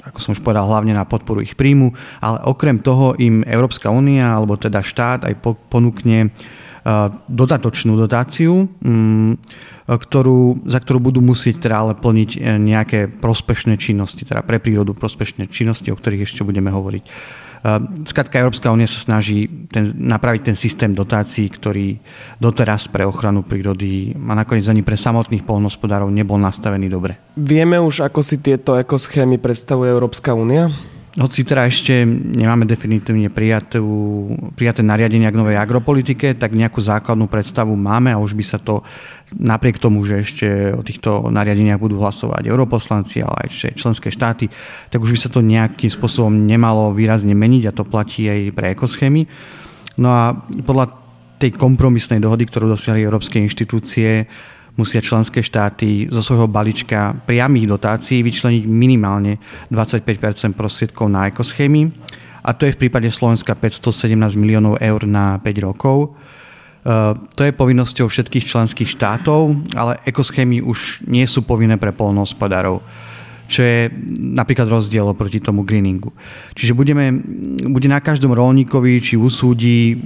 ako 0.04 0.18
som 0.20 0.32
už 0.36 0.44
povedal, 0.44 0.68
hlavne 0.68 0.92
na 0.92 1.08
podporu 1.08 1.40
ich 1.40 1.56
príjmu, 1.56 1.92
ale 2.20 2.44
okrem 2.44 2.80
toho 2.84 3.16
im 3.16 3.40
Európska 3.44 3.88
únia 3.88 4.36
alebo 4.36 4.60
teda 4.60 4.84
štát 4.84 5.24
aj 5.24 5.34
ponúkne 5.72 6.18
e, 6.24 6.28
dodatočnú 7.28 7.96
dotáciu, 7.96 8.68
mm, 8.84 9.32
ktorú, 9.88 10.64
za 10.64 10.80
ktorú 10.80 11.12
budú 11.12 11.20
musieť 11.20 11.68
teda 11.68 11.76
ale 11.84 11.92
plniť 11.96 12.30
e, 12.36 12.38
nejaké 12.56 12.98
prospešné 13.20 13.76
činnosti, 13.76 14.24
teda 14.24 14.40
pre 14.40 14.56
prírodu 14.56 14.96
prospešné 14.96 15.52
činnosti, 15.52 15.92
o 15.92 15.96
ktorých 15.96 16.24
ešte 16.24 16.40
budeme 16.40 16.72
hovoriť. 16.72 17.04
Ehm, 17.64 18.04
Skladka 18.04 18.36
Európska 18.40 18.68
únia 18.68 18.84
sa 18.84 19.00
snaží 19.00 19.48
ten, 19.72 19.88
napraviť 19.96 20.52
ten 20.52 20.56
systém 20.56 20.92
dotácií, 20.92 21.48
ktorý 21.48 21.96
doteraz 22.36 22.92
pre 22.92 23.08
ochranu 23.08 23.40
prírody 23.40 24.12
a 24.12 24.36
nakoniec 24.36 24.68
ani 24.68 24.84
pre 24.84 25.00
samotných 25.00 25.48
polnospodárov 25.48 26.12
nebol 26.12 26.36
nastavený 26.36 26.92
dobre. 26.92 27.16
Vieme 27.40 27.80
už, 27.80 28.04
ako 28.04 28.20
si 28.20 28.36
tieto 28.40 28.76
ekoschémy 28.76 29.40
predstavuje 29.40 29.88
Európska 29.88 30.36
únia? 30.36 30.68
Hoci 31.14 31.46
teda 31.46 31.70
ešte 31.70 32.02
nemáme 32.10 32.66
definitívne 32.66 33.30
prijaté 33.30 34.82
nariadenia 34.82 35.30
k 35.30 35.38
novej 35.38 35.62
agropolitike, 35.62 36.34
tak 36.34 36.58
nejakú 36.58 36.82
základnú 36.82 37.30
predstavu 37.30 37.70
máme 37.78 38.10
a 38.10 38.18
už 38.18 38.34
by 38.34 38.42
sa 38.42 38.58
to 38.58 38.82
napriek 39.38 39.82
tomu, 39.82 40.06
že 40.06 40.22
ešte 40.22 40.46
o 40.74 40.82
týchto 40.82 41.30
nariadeniach 41.30 41.80
budú 41.80 41.98
hlasovať 41.98 42.46
europoslanci, 42.46 43.22
ale 43.22 43.46
aj 43.46 43.74
členské 43.74 44.08
štáty, 44.10 44.46
tak 44.90 45.02
už 45.02 45.14
by 45.14 45.18
sa 45.18 45.30
to 45.30 45.42
nejakým 45.42 45.90
spôsobom 45.90 46.32
nemalo 46.32 46.94
výrazne 46.94 47.34
meniť 47.34 47.62
a 47.70 47.76
to 47.76 47.84
platí 47.84 48.30
aj 48.30 48.54
pre 48.54 48.70
ekoschémy. 48.72 49.26
No 49.98 50.08
a 50.10 50.34
podľa 50.62 50.90
tej 51.38 51.54
kompromisnej 51.58 52.22
dohody, 52.22 52.46
ktorú 52.46 52.70
dosiahli 52.70 53.02
európske 53.02 53.42
inštitúcie, 53.42 54.26
musia 54.74 54.98
členské 55.02 55.38
štáty 55.42 56.10
zo 56.10 56.22
svojho 56.22 56.50
balíčka 56.50 57.14
priamých 57.26 57.70
dotácií 57.70 58.26
vyčleniť 58.26 58.64
minimálne 58.66 59.38
25% 59.70 60.58
prostriedkov 60.58 61.06
na 61.06 61.30
ekoschémy 61.30 61.94
a 62.44 62.52
to 62.52 62.68
je 62.68 62.76
v 62.76 62.80
prípade 62.86 63.08
Slovenska 63.08 63.56
517 63.56 64.36
miliónov 64.36 64.76
eur 64.76 65.08
na 65.08 65.40
5 65.40 65.64
rokov. 65.64 66.12
E, 66.84 67.16
to 67.32 67.42
je 67.48 67.56
povinnosťou 67.56 68.06
všetkých 68.12 68.44
členských 68.44 68.92
štátov, 68.92 69.56
ale 69.72 69.96
ekoschémy 70.04 70.60
už 70.60 71.08
nie 71.08 71.24
sú 71.24 71.40
povinné 71.42 71.80
pre 71.80 71.96
polnohospodárov 71.96 72.84
čo 73.44 73.60
je 73.60 73.92
napríklad 74.32 74.72
rozdiel 74.72 75.04
oproti 75.04 75.36
tomu 75.36 75.68
greeningu. 75.68 76.08
Čiže 76.56 76.72
budeme, 76.72 77.12
bude 77.68 77.92
na 77.92 78.00
každom 78.00 78.32
rolníkovi, 78.32 79.04
či 79.04 79.20
usúdi, 79.20 79.92
e, 79.92 79.96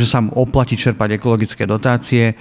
že 0.00 0.08
sa 0.08 0.24
mu 0.24 0.32
oplatí 0.32 0.72
čerpať 0.72 1.20
ekologické 1.20 1.68
dotácie, 1.68 2.32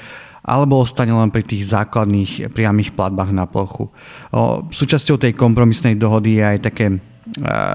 alebo 0.47 0.79
ostane 0.79 1.11
len 1.11 1.27
pri 1.27 1.43
tých 1.43 1.67
základných 1.67 2.55
priamých 2.55 2.95
platbách 2.95 3.35
na 3.35 3.43
plochu. 3.43 3.91
O, 4.31 4.63
súčasťou 4.71 5.19
tej 5.19 5.35
kompromisnej 5.35 5.99
dohody 5.99 6.39
je 6.39 6.43
aj 6.47 6.59
také, 6.63 6.85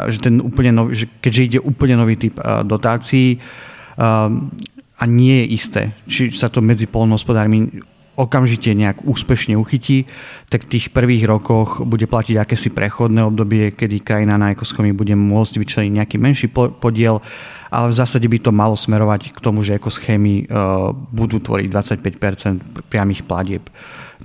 že, 0.09 0.19
ten 0.25 0.40
úplne 0.40 0.73
nový, 0.73 1.04
že 1.04 1.07
keďže 1.21 1.42
ide 1.45 1.59
úplne 1.61 2.00
nový 2.00 2.16
typ 2.16 2.40
dotácií 2.64 3.37
a 5.02 5.04
nie 5.11 5.42
je 5.42 5.47
isté, 5.59 5.82
či 6.06 6.30
sa 6.30 6.47
to 6.47 6.62
medzi 6.62 6.87
polnohospodármi 6.87 7.82
okamžite 8.14 8.71
nejak 8.76 9.02
úspešne 9.09 9.56
uchytí, 9.56 10.04
tak 10.52 10.68
v 10.68 10.78
tých 10.78 10.92
prvých 10.92 11.25
rokoch 11.25 11.80
bude 11.82 12.04
platiť 12.04 12.37
akési 12.38 12.68
prechodné 12.71 13.25
obdobie, 13.25 13.73
kedy 13.73 14.04
krajina 14.04 14.37
na 14.37 14.52
ekoschémy 14.52 14.92
bude 14.92 15.16
môcť 15.16 15.54
vyčleniť 15.59 15.92
nejaký 15.97 16.16
menší 16.21 16.47
podiel, 16.52 17.25
ale 17.73 17.87
v 17.88 17.99
zásade 17.99 18.28
by 18.28 18.38
to 18.38 18.52
malo 18.52 18.76
smerovať 18.76 19.32
k 19.32 19.38
tomu, 19.40 19.64
že 19.64 19.80
ekoschémy 19.80 20.44
uh, 20.44 20.92
budú 20.92 21.40
tvoriť 21.40 21.66
25% 21.73 22.92
priamých 22.92 23.25
platieb. 23.25 23.64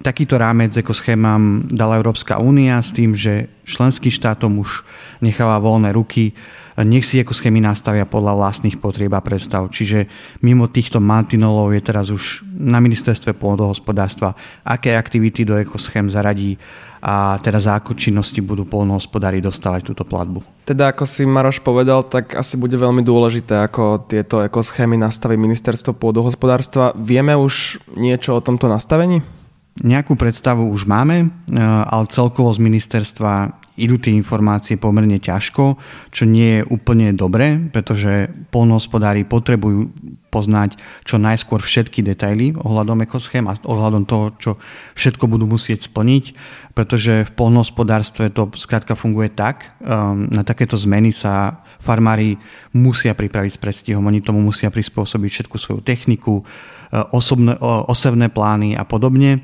Takýto 0.01 0.37
rámec 0.37 0.73
ekoschémam 0.77 1.67
dala 1.67 1.97
Európska 1.97 2.37
únia 2.37 2.79
s 2.79 2.93
tým, 2.93 3.17
že 3.17 3.49
členským 3.65 4.13
štátom 4.13 4.61
už 4.61 4.85
necháva 5.19 5.57
voľné 5.57 5.91
ruky 5.93 6.37
nech 6.85 7.09
si 7.09 7.17
ekoschémy 7.17 7.57
nastavia 7.57 8.05
podľa 8.05 8.37
vlastných 8.37 8.77
potrieb 8.77 9.09
a 9.17 9.21
predstav. 9.23 9.65
Čiže 9.73 10.05
mimo 10.45 10.69
týchto 10.69 11.01
mantinolov 11.01 11.73
je 11.73 11.81
teraz 11.81 12.13
už 12.13 12.45
na 12.53 12.77
ministerstve 12.77 13.33
pôdohospodárstva, 13.33 14.37
aké 14.61 14.93
aktivity 14.93 15.41
do 15.41 15.57
ekoschém 15.57 16.05
zaradí 16.13 16.61
a 17.01 17.37
teda 17.41 17.61
za 17.61 17.73
ako 17.77 17.93
činnosti 17.93 18.41
budú 18.41 18.65
polnohospodári 18.65 19.41
dostávať 19.41 19.89
túto 19.89 20.03
platbu. 20.05 20.41
Teda 20.65 20.93
ako 20.93 21.05
si 21.05 21.25
Maroš 21.25 21.61
povedal, 21.61 22.05
tak 22.05 22.37
asi 22.37 22.57
bude 22.57 22.73
veľmi 22.77 23.05
dôležité, 23.05 23.57
ako 23.57 24.05
tieto 24.09 24.41
ekoschémy 24.41 24.97
nastaví 24.97 25.37
ministerstvo 25.37 25.97
pôdohospodárstva. 25.97 26.93
Vieme 26.97 27.37
už 27.37 27.81
niečo 27.97 28.37
o 28.37 28.43
tomto 28.43 28.65
nastavení? 28.69 29.36
Nejakú 29.77 30.17
predstavu 30.17 30.73
už 30.73 30.89
máme, 30.89 31.17
e, 31.21 31.27
ale 31.61 32.09
celkovo 32.09 32.49
z 32.49 32.59
ministerstva 32.65 33.53
idú 33.77 34.01
tie 34.01 34.17
informácie 34.17 34.81
pomerne 34.81 35.21
ťažko, 35.21 35.77
čo 36.09 36.25
nie 36.25 36.59
je 36.59 36.67
úplne 36.73 37.13
dobré, 37.13 37.61
pretože 37.69 38.25
polnohospodári 38.49 39.21
potrebujú 39.21 39.93
poznať 40.33 40.81
čo 41.05 41.21
najskôr 41.21 41.61
všetky 41.61 42.01
detaily 42.01 42.57
ohľadom 42.57 43.05
ekoschém 43.05 43.45
a 43.45 43.53
ohľadom 43.53 44.03
toho, 44.09 44.25
čo 44.41 44.51
všetko 44.97 45.29
budú 45.29 45.45
musieť 45.45 45.87
splniť, 45.87 46.33
pretože 46.73 47.29
v 47.29 47.31
polnohospodárstve 47.37 48.33
to 48.33 48.49
skrátka 48.57 48.97
funguje 48.97 49.29
tak, 49.31 49.77
um, 49.79 50.25
na 50.27 50.41
takéto 50.41 50.75
zmeny 50.75 51.13
sa 51.13 51.61
farmári 51.77 52.35
musia 52.73 53.13
pripraviť 53.13 53.51
s 53.55 53.61
predstihom, 53.61 54.03
oni 54.03 54.25
tomu 54.25 54.41
musia 54.41 54.73
prispôsobiť 54.73 55.29
všetku 55.31 55.55
svoju 55.55 55.81
techniku, 55.85 56.43
uh, 56.43 57.07
osobné, 57.13 57.55
osevné 57.61 58.27
plány 58.33 58.73
a 58.73 58.83
podobne 58.83 59.39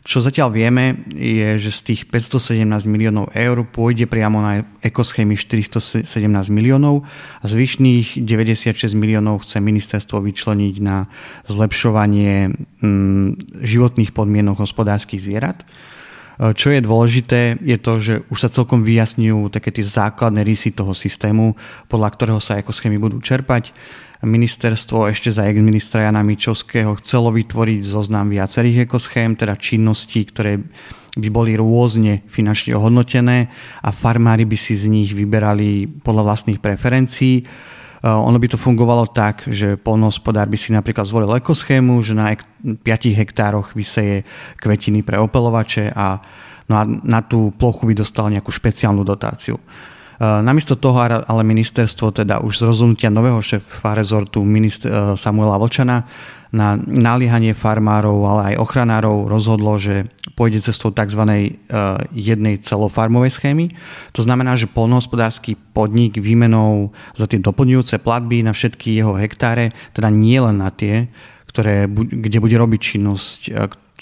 čo 0.00 0.24
zatiaľ 0.24 0.48
vieme, 0.48 1.04
je, 1.12 1.60
že 1.60 1.70
z 1.76 1.80
tých 1.92 2.00
517 2.08 2.64
miliónov 2.88 3.28
eur 3.36 3.60
pôjde 3.68 4.08
priamo 4.08 4.40
na 4.40 4.64
ekoschémy 4.80 5.36
417 5.36 6.08
miliónov 6.48 7.04
a 7.40 7.44
zvyšných 7.44 8.24
96 8.24 8.96
miliónov 8.96 9.44
chce 9.44 9.60
ministerstvo 9.60 10.24
vyčleniť 10.24 10.74
na 10.80 11.04
zlepšovanie 11.44 12.48
mm, 12.80 13.60
životných 13.60 14.16
podmienok 14.16 14.64
hospodárskych 14.64 15.20
zvierat. 15.20 15.68
Čo 16.40 16.72
je 16.72 16.80
dôležité, 16.80 17.60
je 17.60 17.76
to, 17.76 18.00
že 18.00 18.14
už 18.32 18.38
sa 18.40 18.48
celkom 18.48 18.80
vyjasňujú 18.80 19.52
také 19.52 19.68
tie 19.68 19.84
základné 19.84 20.40
rysy 20.40 20.72
toho 20.72 20.96
systému, 20.96 21.52
podľa 21.84 22.08
ktorého 22.16 22.40
sa 22.40 22.56
ekoschémy 22.56 22.96
budú 22.96 23.20
čerpať 23.20 23.76
ministerstvo 24.20 25.08
ešte 25.08 25.32
za 25.32 25.48
ex-ministra 25.48 26.04
Jana 26.04 26.20
Mičovského 26.20 26.92
chcelo 27.00 27.32
vytvoriť 27.32 27.80
zoznam 27.80 28.28
viacerých 28.28 28.84
ekoschém, 28.84 29.32
teda 29.32 29.56
činností, 29.56 30.28
ktoré 30.28 30.60
by 31.16 31.28
boli 31.32 31.56
rôzne 31.56 32.22
finančne 32.28 32.76
ohodnotené 32.76 33.50
a 33.82 33.90
farmári 33.90 34.46
by 34.46 34.54
si 34.54 34.76
z 34.78 34.86
nich 34.92 35.10
vyberali 35.10 35.88
podľa 36.04 36.22
vlastných 36.22 36.62
preferencií. 36.62 37.42
Ono 38.00 38.38
by 38.40 38.46
to 38.48 38.56
fungovalo 38.56 39.12
tak, 39.12 39.44
že 39.48 39.76
polnohospodár 39.76 40.48
by 40.48 40.56
si 40.56 40.72
napríklad 40.72 41.04
zvolil 41.04 41.36
ekoschému, 41.36 42.00
že 42.00 42.16
na 42.16 42.32
5 42.32 42.80
hektároch 43.12 43.76
vyseje 43.76 44.24
kvetiny 44.56 45.04
pre 45.04 45.20
opelovače 45.20 45.92
a 45.92 46.16
no 46.70 46.74
na 47.04 47.20
tú 47.20 47.52
plochu 47.56 47.90
by 47.90 47.94
dostal 47.98 48.32
nejakú 48.32 48.48
špeciálnu 48.48 49.04
dotáciu. 49.04 49.58
Eh, 50.20 50.44
namiesto 50.44 50.76
toho 50.76 51.00
ale 51.00 51.42
ministerstvo 51.48 52.12
teda 52.12 52.44
už 52.44 52.60
z 52.60 52.62
rozhodnutia 52.68 53.08
nového 53.08 53.40
šéfa 53.40 53.96
rezortu 53.96 54.44
minister, 54.44 55.16
Samuela 55.16 55.56
Vlčana 55.56 56.04
na 56.52 56.76
naliehanie 56.76 57.56
farmárov, 57.56 58.28
ale 58.28 58.40
aj 58.52 58.60
ochranárov 58.60 59.32
rozhodlo, 59.32 59.80
že 59.80 60.12
pôjde 60.36 60.60
cestou 60.60 60.92
tzv. 60.92 61.24
Eh, 61.24 61.56
jednej 62.12 62.60
celofarmovej 62.60 63.32
schémy. 63.32 63.72
To 64.12 64.20
znamená, 64.20 64.60
že 64.60 64.68
polnohospodársky 64.68 65.56
podnik 65.72 66.20
výmenou 66.20 66.92
za 67.16 67.24
tie 67.24 67.40
doplňujúce 67.40 67.96
platby 68.04 68.44
na 68.44 68.52
všetky 68.52 69.00
jeho 69.00 69.16
hektáre, 69.16 69.72
teda 69.96 70.12
nie 70.12 70.36
len 70.36 70.60
na 70.60 70.68
tie, 70.68 71.08
ktoré, 71.48 71.88
kde 71.96 72.44
bude 72.44 72.60
robiť 72.60 72.80
činnosť, 72.92 73.40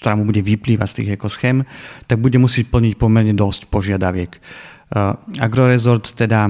ktorá 0.03 0.19
mu 0.19 0.27
bude 0.27 0.43
vyplývať 0.43 0.89
z 0.91 0.97
tých 0.99 1.11
ekoschém, 1.15 1.63
tak 2.11 2.19
bude 2.19 2.43
musieť 2.43 2.75
plniť 2.75 2.99
pomerne 2.99 3.35
dosť 3.39 3.71
požiadaviek. 3.71 4.35
Eh, 4.89 5.45
Agrorezort 5.45 6.17
teda 6.17 6.49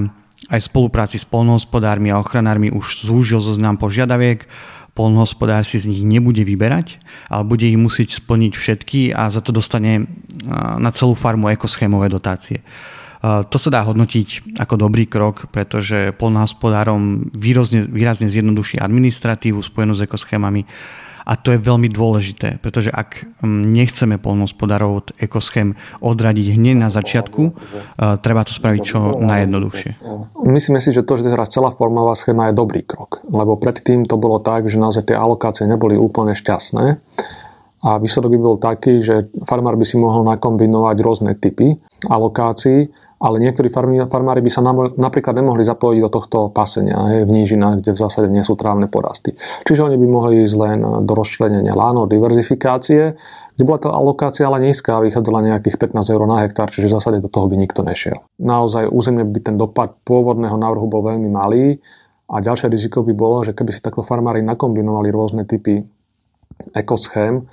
aj 0.49 0.59
v 0.63 0.69
spolupráci 0.71 1.19
s 1.19 1.27
polnohospodármi 1.27 2.09
a 2.09 2.17
ochranármi 2.23 2.71
už 2.71 3.05
zúžil 3.05 3.43
zoznam 3.43 3.75
požiadaviek. 3.75 4.47
Polnohospodár 4.95 5.63
si 5.67 5.77
z 5.77 5.91
nich 5.91 6.01
nebude 6.01 6.41
vyberať, 6.41 6.97
ale 7.29 7.43
bude 7.45 7.67
ich 7.67 7.77
musieť 7.77 8.19
splniť 8.19 8.53
všetky 8.57 9.01
a 9.13 9.29
za 9.29 9.43
to 9.43 9.51
dostane 9.51 9.93
eh, 9.99 10.05
na 10.79 10.89
celú 10.95 11.19
farmu 11.19 11.51
ekoschémové 11.51 12.07
dotácie. 12.07 12.63
Eh, 12.63 13.43
to 13.51 13.59
sa 13.59 13.67
dá 13.67 13.83
hodnotiť 13.83 14.55
ako 14.55 14.87
dobrý 14.87 15.03
krok, 15.03 15.51
pretože 15.51 16.15
polnohospodárom 16.15 17.27
výrazne, 17.35 17.83
výrazne 17.91 18.31
zjednoduší 18.31 18.79
administratívu 18.79 19.59
spojenú 19.59 19.99
s 19.99 20.07
ekoschémami 20.07 20.63
a 21.29 21.37
to 21.37 21.53
je 21.53 21.61
veľmi 21.61 21.93
dôležité, 21.93 22.57
pretože 22.57 22.89
ak 22.89 23.29
mm, 23.45 23.69
nechceme 23.69 24.17
polnospodárov 24.17 24.89
od 24.89 25.07
ekoschém 25.21 25.77
odradiť 26.01 26.57
hneď 26.57 26.75
na 26.81 26.89
začiatku, 26.89 27.41
e, 27.45 27.51
treba 28.17 28.41
to 28.41 28.57
spraviť 28.57 28.81
čo 28.81 29.21
najjednoduchšie. 29.21 30.01
Myslíme 30.49 30.81
si, 30.81 30.89
že 30.89 31.05
to, 31.05 31.21
že 31.21 31.29
teraz 31.29 31.53
celá 31.53 31.69
formová 31.69 32.17
schéma 32.17 32.49
je 32.49 32.57
dobrý 32.57 32.81
krok, 32.81 33.21
lebo 33.29 33.61
predtým 33.61 34.09
to 34.09 34.17
bolo 34.17 34.41
tak, 34.41 34.65
že 34.65 34.81
naozaj 34.81 35.13
tie 35.13 35.17
alokácie 35.17 35.69
neboli 35.69 35.93
úplne 35.93 36.33
šťastné 36.33 36.97
a 37.79 37.95
výsledok 37.95 38.35
by 38.35 38.39
bol 38.41 38.57
taký, 38.59 38.99
že 38.99 39.31
farmár 39.47 39.79
by 39.79 39.85
si 39.87 39.95
mohol 39.95 40.27
nakombinovať 40.27 40.97
rôzne 40.99 41.31
typy 41.37 41.79
alokácií 42.11 42.91
ale 43.19 43.35
niektorí 43.43 43.67
farmári 44.07 44.39
by 44.39 44.51
sa 44.51 44.63
napríklad 44.95 45.35
nemohli 45.35 45.67
zapojiť 45.67 45.99
do 46.07 46.09
tohto 46.09 46.37
pasenia 46.55 47.27
v 47.27 47.27
nížinách, 47.27 47.83
kde 47.83 47.91
v 47.91 47.99
zásade 47.99 48.31
nie 48.31 48.47
sú 48.47 48.55
trávne 48.55 48.87
porasty. 48.87 49.35
Čiže 49.67 49.91
oni 49.91 49.99
by 49.99 50.07
mohli 50.07 50.47
ísť 50.47 50.55
len 50.55 50.79
do 51.03 51.13
rozčlenenia 51.13 51.75
lánov, 51.75 52.07
diverzifikácie, 52.07 53.19
kde 53.59 53.63
bola 53.67 53.79
tá 53.83 53.91
alokácia 53.91 54.47
ale 54.47 54.63
nízka 54.63 55.03
vychádzala 55.03 55.51
nejakých 55.51 55.91
15 55.91 56.15
eur 56.15 56.23
na 56.23 56.47
hektár, 56.47 56.71
čiže 56.71 56.87
v 56.87 56.95
zásade 56.95 57.19
do 57.19 57.27
toho 57.27 57.51
by 57.51 57.59
nikto 57.59 57.83
nešiel. 57.83 58.23
Naozaj 58.39 58.87
územne 58.87 59.27
by 59.27 59.39
ten 59.43 59.59
dopad 59.59 59.99
pôvodného 60.07 60.55
návrhu 60.55 60.87
bol 60.87 61.03
veľmi 61.03 61.27
malý 61.27 61.75
a 62.31 62.39
ďalšie 62.39 62.71
riziko 62.71 63.03
by 63.03 63.11
bolo, 63.11 63.43
že 63.43 63.51
keby 63.51 63.75
si 63.75 63.83
takto 63.83 64.07
farmári 64.07 64.39
nakombinovali 64.47 65.11
rôzne 65.11 65.43
typy 65.43 65.83
ekoschém, 66.71 67.43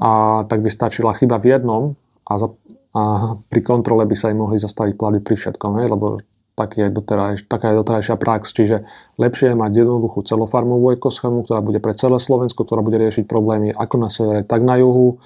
a 0.00 0.42
tak 0.48 0.64
by 0.64 0.70
stačila 0.72 1.12
chyba 1.12 1.36
v 1.36 1.60
jednom 1.60 1.82
a 2.24 2.32
za 2.40 2.48
a 2.90 3.34
pri 3.38 3.60
kontrole 3.62 4.02
by 4.06 4.16
sa 4.18 4.34
im 4.34 4.42
mohli 4.42 4.58
zastaviť 4.58 4.98
platby 4.98 5.20
pri 5.22 5.36
všetkom, 5.38 5.78
hej, 5.78 5.88
lebo 5.90 6.18
tak 6.58 6.76
je 6.76 6.92
doteraj, 6.92 7.48
taká 7.48 7.72
je 7.72 7.80
doterajšia 7.80 8.20
prax. 8.20 8.52
Čiže 8.52 8.84
lepšie 9.16 9.54
je 9.54 9.56
mať 9.56 9.80
jednoduchú 9.80 10.20
celofarmovú 10.20 10.92
ekoschému, 10.92 11.48
ktorá 11.48 11.64
bude 11.64 11.80
pre 11.80 11.96
celé 11.96 12.20
Slovensko, 12.20 12.68
ktorá 12.68 12.84
bude 12.84 13.00
riešiť 13.00 13.24
problémy 13.24 13.72
ako 13.72 13.96
na 13.96 14.12
severe, 14.12 14.44
tak 14.44 14.60
na 14.60 14.76
juhu 14.76 15.16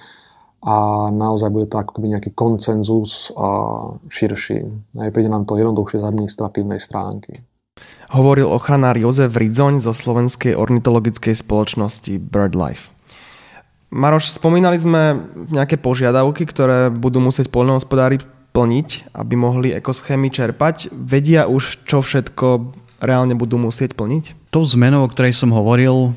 a 0.63 1.09
naozaj 1.11 1.51
bude 1.51 1.67
to 1.67 1.75
akoby 1.75 2.15
nejaký 2.15 2.31
koncenzus 2.31 3.35
širší. 4.07 4.63
Aj 4.95 5.11
príde 5.11 5.27
nám 5.27 5.43
to 5.43 5.59
jednoduchšie 5.59 5.99
z 5.99 6.07
administratívnej 6.07 6.79
stránky. 6.79 7.43
Hovoril 8.15 8.47
ochranár 8.47 8.95
Jozef 8.95 9.35
Ridzoň 9.35 9.83
zo 9.83 9.91
Slovenskej 9.91 10.55
ornitologickej 10.55 11.35
spoločnosti 11.35 12.15
BirdLife. 12.15 12.94
Maroš, 13.95 14.35
spomínali 14.35 14.75
sme 14.75 15.23
nejaké 15.47 15.79
požiadavky, 15.79 16.43
ktoré 16.43 16.91
budú 16.91 17.23
musieť 17.23 17.47
poľnohospodári 17.47 18.19
plniť, 18.51 19.15
aby 19.15 19.33
mohli 19.39 19.71
ekoschémy 19.71 20.27
čerpať. 20.35 20.91
Vedia 20.91 21.47
už, 21.47 21.87
čo 21.87 22.03
všetko 22.03 22.75
reálne 22.99 23.35
budú 23.35 23.55
musieť 23.55 23.95
plniť? 23.95 24.51
Tou 24.51 24.63
zmenou, 24.63 25.03
o 25.03 25.11
ktorej 25.11 25.35
som 25.35 25.51
hovoril, 25.51 26.15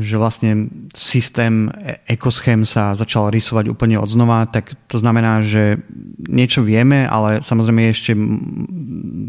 že 0.00 0.20
vlastne 0.20 0.68
systém 0.92 1.72
e- 1.72 2.00
ekoschém 2.16 2.68
sa 2.68 2.92
začal 2.92 3.32
rysovať 3.32 3.72
úplne 3.72 3.96
od 3.96 4.08
znova, 4.08 4.44
tak 4.44 4.76
to 4.88 5.00
znamená, 5.00 5.40
že 5.40 5.80
niečo 6.28 6.60
vieme, 6.60 7.08
ale 7.08 7.40
samozrejme 7.40 7.88
je 7.88 7.96
ešte 7.96 8.12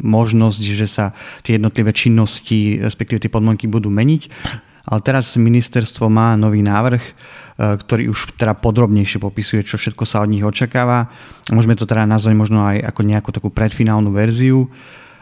možnosť, 0.04 0.62
že 0.64 0.88
sa 0.92 1.16
tie 1.44 1.56
jednotlivé 1.56 1.96
činnosti, 1.96 2.84
respektíve 2.84 3.24
tie 3.24 3.32
podmienky 3.32 3.72
budú 3.72 3.88
meniť. 3.88 4.28
Ale 4.82 5.00
teraz 5.06 5.38
ministerstvo 5.38 6.10
má 6.12 6.34
nový 6.36 6.66
návrh, 6.66 7.04
ktorý 7.58 8.12
už 8.12 8.38
teda 8.38 8.56
podrobnejšie 8.58 9.20
popisuje, 9.20 9.66
čo 9.66 9.80
všetko 9.80 10.04
sa 10.08 10.24
od 10.24 10.32
nich 10.32 10.46
očakáva. 10.46 11.12
Môžeme 11.52 11.76
to 11.76 11.90
teda 11.90 12.08
nazvať 12.08 12.36
možno 12.38 12.64
aj 12.64 12.84
ako 12.94 13.02
nejakú 13.04 13.30
takú 13.34 13.50
predfinálnu 13.52 14.12
verziu. 14.14 14.70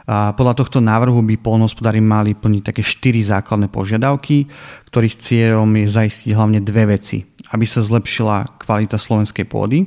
A 0.09 0.33
podľa 0.33 0.57
tohto 0.57 0.81
návrhu 0.81 1.21
by 1.21 1.38
polnohospodári 1.38 2.01
mali 2.01 2.33
plniť 2.33 2.74
také 2.74 2.81
štyri 2.81 3.21
základné 3.21 3.69
požiadavky, 3.69 4.50
ktorých 4.89 5.15
cieľom 5.21 5.69
je 5.77 5.86
zaistiť 5.86 6.33
hlavne 6.33 6.59
dve 6.65 6.98
veci. 6.98 7.21
Aby 7.53 7.69
sa 7.69 7.86
zlepšila 7.86 8.57
kvalita 8.57 8.98
slovenskej 8.98 9.45
pôdy, 9.45 9.86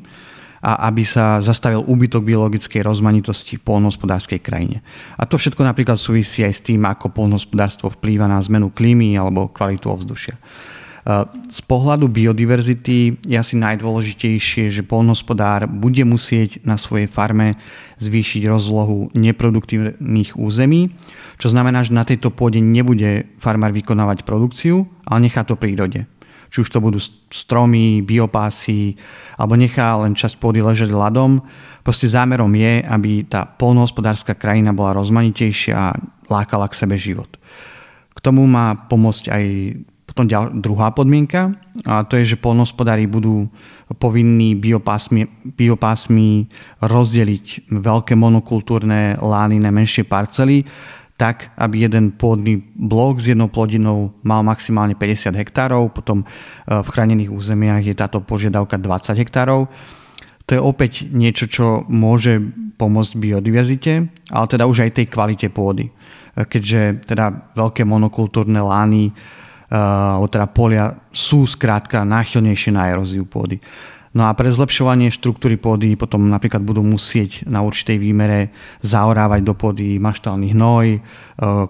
a 0.63 0.87
aby 0.87 1.03
sa 1.03 1.43
zastavil 1.43 1.83
úbytok 1.83 2.23
biologickej 2.23 2.87
rozmanitosti 2.87 3.59
v 3.59 3.67
polnohospodárskej 3.67 4.39
krajine. 4.39 4.79
A 5.19 5.27
to 5.27 5.35
všetko 5.35 5.67
napríklad 5.67 5.99
súvisí 5.99 6.47
aj 6.47 6.55
s 6.55 6.63
tým, 6.63 6.87
ako 6.87 7.11
polnohospodárstvo 7.11 7.91
vplýva 7.91 8.31
na 8.31 8.39
zmenu 8.47 8.71
klímy 8.71 9.19
alebo 9.19 9.51
kvalitu 9.51 9.91
ovzdušia. 9.91 10.39
Z 11.51 11.61
pohľadu 11.67 12.07
biodiverzity 12.07 13.27
je 13.27 13.35
asi 13.35 13.59
najdôležitejšie, 13.59 14.71
že 14.71 14.87
polnohospodár 14.87 15.67
bude 15.67 16.07
musieť 16.07 16.63
na 16.63 16.79
svojej 16.79 17.11
farme 17.11 17.59
zvýšiť 17.99 18.47
rozlohu 18.47 19.11
neproduktívnych 19.11 20.39
území, 20.39 20.95
čo 21.43 21.51
znamená, 21.51 21.83
že 21.83 21.91
na 21.91 22.07
tejto 22.07 22.31
pôde 22.31 22.63
nebude 22.63 23.27
farmár 23.43 23.75
vykonávať 23.75 24.23
produkciu, 24.23 24.87
ale 25.03 25.27
nechá 25.27 25.43
to 25.43 25.59
prírode 25.59 26.07
či 26.53 26.61
už 26.61 26.69
to 26.69 26.85
budú 26.85 27.01
stromy, 27.33 28.05
biopásy, 28.05 28.93
alebo 29.41 29.57
nechá 29.57 29.97
len 30.05 30.13
časť 30.13 30.37
pôdy 30.37 30.61
ležať 30.61 30.93
ľadom. 30.93 31.41
Proste 31.81 32.13
zámerom 32.13 32.53
je, 32.53 32.85
aby 32.85 33.25
tá 33.25 33.49
polnohospodárska 33.49 34.37
krajina 34.37 34.77
bola 34.77 35.01
rozmanitejšia 35.01 35.73
a 35.73 35.97
lákala 36.29 36.69
k 36.69 36.77
sebe 36.77 37.01
život. 37.01 37.41
K 38.13 38.19
tomu 38.21 38.45
má 38.45 38.77
pomôcť 38.77 39.25
aj 39.33 39.45
potom 40.13 40.29
druhá 40.61 40.93
podmienka, 40.93 41.57
a 41.89 42.05
to 42.05 42.21
je, 42.21 42.37
že 42.37 42.37
polnohospodári 42.37 43.09
budú 43.09 43.49
povinní 43.97 44.53
biopásmi, 44.53 45.25
biopásmi 45.57 46.53
rozdeliť 46.85 47.73
veľké 47.73 48.13
monokultúrne 48.13 49.17
lány 49.17 49.57
na 49.57 49.73
menšie 49.73 50.05
parcely 50.05 50.69
tak, 51.17 51.55
aby 51.55 51.87
jeden 51.87 52.19
pôdny 52.19 52.59
blok 52.75 53.23
s 53.23 53.31
jednou 53.31 53.47
plodinou 53.47 54.11
mal 54.27 54.43
maximálne 54.43 54.99
50 54.99 55.39
hektárov, 55.39 55.95
potom 55.95 56.25
e, 56.25 56.27
v 56.67 56.89
chránených 56.89 57.31
územiach 57.31 57.79
je 57.87 57.95
táto 57.95 58.19
požiadavka 58.27 58.75
20 58.75 59.23
hektárov. 59.23 59.71
To 60.43 60.51
je 60.51 60.59
opäť 60.59 61.07
niečo, 61.15 61.47
čo 61.47 61.87
môže 61.87 62.43
pomôcť 62.75 63.13
biodiverzite, 63.15 63.93
ale 64.35 64.47
teda 64.51 64.67
už 64.67 64.83
aj 64.83 64.99
tej 64.99 65.07
kvalite 65.07 65.47
pôdy. 65.47 65.89
E, 65.89 66.43
keďže 66.43 67.07
teda 67.07 67.55
veľké 67.55 67.87
monokultúrne 67.87 68.59
lány 68.59 69.03
e, 69.07 69.42
alebo 69.73 70.29
teda 70.29 70.47
polia 70.53 70.93
sú 71.09 71.49
skrátka 71.49 72.05
náchylnejšie 72.05 72.77
na 72.77 72.93
eróziu 72.93 73.25
pôdy. 73.25 73.57
No 74.13 74.29
a 74.29 74.37
pre 74.37 74.53
zlepšovanie 74.53 75.09
štruktúry 75.09 75.57
pôdy 75.57 75.97
potom 75.97 76.29
napríklad 76.29 76.61
budú 76.61 76.85
musieť 76.85 77.49
na 77.49 77.65
určitej 77.65 77.97
výmere 77.97 78.53
zaorávať 78.85 79.41
do 79.41 79.57
pôdy 79.57 79.97
maštálny 79.97 80.53
hnoj, 80.53 80.87
e, 80.97 81.01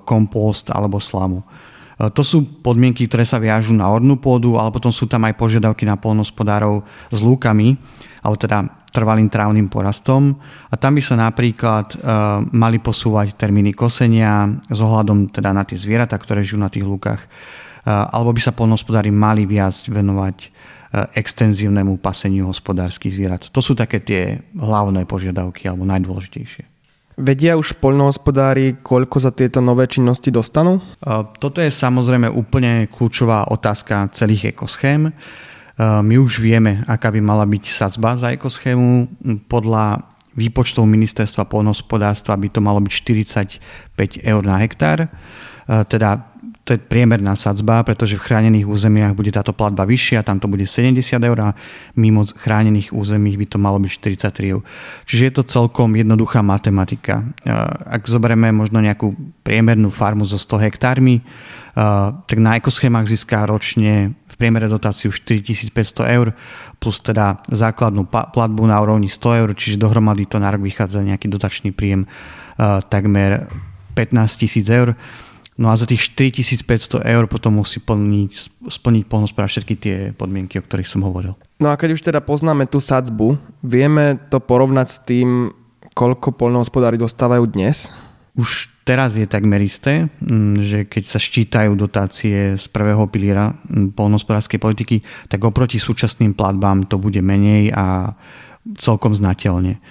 kompost 0.02 0.74
alebo 0.74 0.98
slamu. 0.98 1.46
E, 1.46 2.10
to 2.10 2.26
sú 2.26 2.42
podmienky, 2.42 3.06
ktoré 3.06 3.22
sa 3.22 3.38
viažú 3.38 3.78
na 3.78 3.86
ornú 3.86 4.18
pôdu, 4.18 4.58
ale 4.58 4.74
potom 4.74 4.90
sú 4.90 5.06
tam 5.06 5.22
aj 5.22 5.38
požiadavky 5.38 5.86
na 5.86 5.94
polnospodárov 5.94 6.82
s 7.14 7.22
lúkami, 7.22 7.78
alebo 8.26 8.34
teda 8.34 8.66
trvalým 8.90 9.30
trávnym 9.30 9.70
porastom. 9.70 10.34
A 10.66 10.74
tam 10.74 10.98
by 10.98 11.02
sa 11.02 11.14
napríklad 11.14 11.94
e, 11.94 11.96
mali 12.58 12.82
posúvať 12.82 13.38
termíny 13.38 13.70
kosenia 13.70 14.50
s 14.66 14.82
ohľadom 14.82 15.30
teda 15.30 15.54
na 15.54 15.62
tie 15.62 15.78
zvieratá, 15.78 16.18
ktoré 16.18 16.42
žijú 16.42 16.58
na 16.58 16.74
tých 16.74 16.82
lúkach. 16.82 17.22
Alebo 17.86 18.30
by 18.30 18.40
sa 18.40 18.54
polnospodári 18.54 19.10
mali 19.10 19.46
viac 19.46 19.74
venovať 19.90 20.50
extenzívnemu 21.16 21.96
paseniu 21.98 22.52
hospodárskych 22.52 23.16
zvierat. 23.16 23.48
To 23.48 23.64
sú 23.64 23.72
také 23.72 23.98
tie 24.04 24.44
hlavné 24.52 25.08
požiadavky 25.08 25.64
alebo 25.64 25.88
najdôležitejšie. 25.88 26.68
Vedia 27.12 27.60
už 27.60 27.76
poľnohospodári, 27.76 28.80
koľko 28.80 29.16
za 29.20 29.32
tieto 29.32 29.60
nové 29.60 29.84
činnosti 29.84 30.32
dostanú? 30.32 30.80
Toto 31.36 31.60
je 31.60 31.68
samozrejme 31.68 32.28
úplne 32.28 32.88
kľúčová 32.88 33.52
otázka 33.52 34.08
celých 34.16 34.52
ekoschém. 34.56 35.12
My 35.80 36.14
už 36.16 36.40
vieme, 36.40 36.84
aká 36.88 37.12
by 37.12 37.20
mala 37.24 37.44
byť 37.48 37.64
sadzba 37.68 38.16
za 38.16 38.32
ekoschému. 38.32 39.08
Podľa 39.48 40.08
výpočtov 40.32 40.88
ministerstva 40.88 41.44
poľnohospodárstva 41.48 42.36
by 42.36 42.48
to 42.48 42.60
malo 42.64 42.80
byť 42.80 42.92
45 43.96 44.24
eur 44.24 44.42
na 44.44 44.56
hektár. 44.60 45.08
Teda 45.92 46.32
to 46.62 46.74
je 46.74 46.78
priemerná 46.78 47.34
sadzba, 47.34 47.82
pretože 47.82 48.14
v 48.14 48.22
chránených 48.22 48.70
územiach 48.70 49.18
bude 49.18 49.34
táto 49.34 49.50
platba 49.50 49.82
vyššia, 49.82 50.22
tam 50.22 50.38
to 50.38 50.46
bude 50.46 50.62
70 50.62 51.02
eur 51.18 51.38
a 51.42 51.58
mimo 51.98 52.22
chránených 52.22 52.94
území 52.94 53.34
by 53.34 53.46
to 53.50 53.58
malo 53.58 53.82
byť 53.82 53.90
43 54.30 54.54
eur. 54.54 54.62
Čiže 55.02 55.22
je 55.26 55.32
to 55.34 55.42
celkom 55.42 55.90
jednoduchá 55.98 56.38
matematika. 56.38 57.26
Ak 57.90 58.06
zoberieme 58.06 58.54
možno 58.54 58.78
nejakú 58.78 59.10
priemernú 59.42 59.90
farmu 59.90 60.22
so 60.22 60.38
100 60.38 60.70
hektármi, 60.70 61.18
tak 62.30 62.38
na 62.38 62.54
ekoschémach 62.54 63.10
získa 63.10 63.42
ročne 63.42 64.14
v 64.30 64.34
priemere 64.38 64.70
dotáciu 64.70 65.10
4500 65.10 66.14
eur 66.14 66.30
plus 66.78 67.02
teda 67.02 67.42
základnú 67.50 68.06
platbu 68.06 68.70
na 68.70 68.78
úrovni 68.78 69.10
100 69.10 69.40
eur, 69.42 69.50
čiže 69.50 69.82
dohromady 69.82 70.30
to 70.30 70.38
na 70.38 70.54
rok 70.54 70.62
vychádza 70.62 71.02
nejaký 71.02 71.26
dotačný 71.26 71.74
príjem 71.74 72.06
takmer 72.86 73.50
15 73.98 74.14
tisíc 74.38 74.70
eur. 74.70 74.94
No 75.60 75.68
a 75.68 75.76
za 75.76 75.84
tých 75.84 76.16
4500 76.16 77.04
eur 77.04 77.24
potom 77.28 77.60
musí 77.60 77.76
plniť, 77.76 78.32
splniť 78.72 79.04
polnospodár 79.04 79.52
všetky 79.52 79.74
tie 79.76 79.96
podmienky, 80.16 80.56
o 80.56 80.64
ktorých 80.64 80.88
som 80.88 81.04
hovoril. 81.04 81.36
No 81.60 81.68
a 81.68 81.76
keď 81.76 81.94
už 81.94 82.02
teda 82.02 82.24
poznáme 82.24 82.64
tú 82.64 82.80
sadzbu, 82.80 83.36
vieme 83.60 84.16
to 84.32 84.40
porovnať 84.40 84.86
s 84.88 84.98
tým, 85.04 85.52
koľko 85.92 86.32
polnohospodári 86.32 86.96
dostávajú 86.96 87.44
dnes? 87.52 87.92
Už 88.32 88.72
teraz 88.88 89.20
je 89.20 89.28
takmer 89.28 89.60
isté, 89.60 90.08
mm, 90.24 90.54
že 90.64 90.78
keď 90.88 91.04
sa 91.04 91.20
ščítajú 91.20 91.76
dotácie 91.76 92.56
z 92.56 92.64
prvého 92.72 93.04
piliera 93.12 93.52
mm, 93.52 93.92
polnohospodárskej 93.92 94.56
politiky, 94.56 94.96
tak 95.28 95.44
oproti 95.44 95.76
súčasným 95.76 96.32
platbám 96.32 96.88
to 96.88 96.96
bude 96.96 97.20
menej 97.20 97.76
a 97.76 98.16
celkom 98.80 99.12
znateľne. 99.12 99.84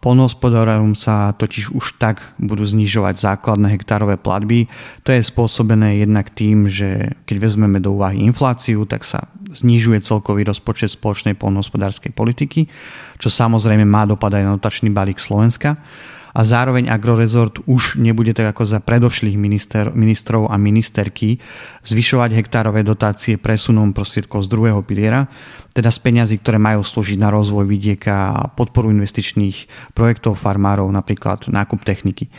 Polnohospodárom 0.00 0.96
sa 0.96 1.36
totiž 1.36 1.76
už 1.76 2.00
tak 2.00 2.24
budú 2.40 2.64
znižovať 2.64 3.20
základné 3.20 3.68
hektárové 3.68 4.16
platby. 4.16 4.64
To 5.04 5.12
je 5.12 5.20
spôsobené 5.20 6.00
jednak 6.00 6.32
tým, 6.32 6.72
že 6.72 7.12
keď 7.28 7.36
vezmeme 7.36 7.76
do 7.76 7.92
úvahy 7.92 8.24
infláciu, 8.24 8.88
tak 8.88 9.04
sa 9.04 9.28
znižuje 9.52 10.00
celkový 10.00 10.48
rozpočet 10.48 10.96
spoločnej 10.96 11.36
polnohospodárskej 11.36 12.16
politiky, 12.16 12.64
čo 13.20 13.28
samozrejme 13.28 13.84
má 13.84 14.08
dopad 14.08 14.32
aj 14.32 14.42
na 14.42 14.56
dotačný 14.56 14.88
balík 14.88 15.20
Slovenska 15.20 15.76
a 16.32 16.40
zároveň 16.42 16.88
Agrorezort 16.88 17.60
už 17.68 18.00
nebude 18.00 18.32
tak 18.32 18.56
ako 18.56 18.64
za 18.64 18.78
predošlých 18.80 19.36
minister, 19.36 19.92
ministrov 19.92 20.48
a 20.48 20.56
ministerky 20.56 21.36
zvyšovať 21.84 22.30
hektárové 22.32 22.80
dotácie 22.80 23.36
presunom 23.36 23.92
prostriedkov 23.92 24.48
z 24.48 24.48
druhého 24.48 24.80
piliera, 24.80 25.28
teda 25.76 25.92
z 25.92 25.98
peňazí, 26.00 26.36
ktoré 26.40 26.56
majú 26.56 26.80
slúžiť 26.80 27.20
na 27.20 27.28
rozvoj 27.28 27.68
vidieka 27.68 28.14
a 28.32 28.48
podporu 28.48 28.88
investičných 28.92 29.92
projektov 29.92 30.40
farmárov, 30.40 30.88
napríklad 30.88 31.52
nákup 31.52 31.84
techniky. 31.84 32.28
E, 32.28 32.32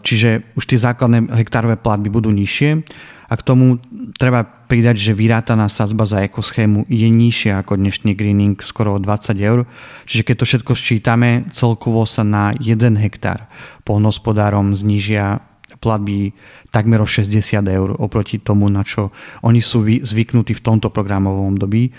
čiže 0.00 0.56
už 0.56 0.64
tie 0.64 0.80
základné 0.80 1.32
hektárové 1.36 1.76
platby 1.76 2.08
budú 2.08 2.32
nižšie 2.32 2.80
a 3.26 3.34
k 3.34 3.42
tomu 3.42 3.82
treba 4.14 4.46
pridať, 4.46 4.96
že 4.98 5.18
vyrátaná 5.18 5.66
sadzba 5.66 6.06
za 6.06 6.22
ekoschému 6.22 6.86
je 6.86 7.08
nižšia 7.10 7.62
ako 7.62 7.78
dnešný 7.78 8.14
greening 8.14 8.54
skoro 8.62 8.94
o 8.94 9.02
20 9.02 9.34
eur. 9.42 9.66
Čiže 10.06 10.22
keď 10.22 10.34
to 10.38 10.44
všetko 10.46 10.72
sčítame, 10.78 11.30
celkovo 11.50 12.06
sa 12.06 12.22
na 12.22 12.54
1 12.54 12.78
hektár 12.98 13.50
polnospodárom 13.82 14.74
znižia 14.74 15.42
platby 15.82 16.32
takmer 16.70 17.02
o 17.02 17.08
60 17.08 17.34
eur 17.66 17.94
oproti 17.98 18.38
tomu, 18.38 18.70
na 18.70 18.86
čo 18.86 19.10
oni 19.42 19.60
sú 19.60 19.84
zvyknutí 19.84 20.56
v 20.56 20.64
tomto 20.64 20.88
programovom 20.88 21.58
období. 21.58 21.92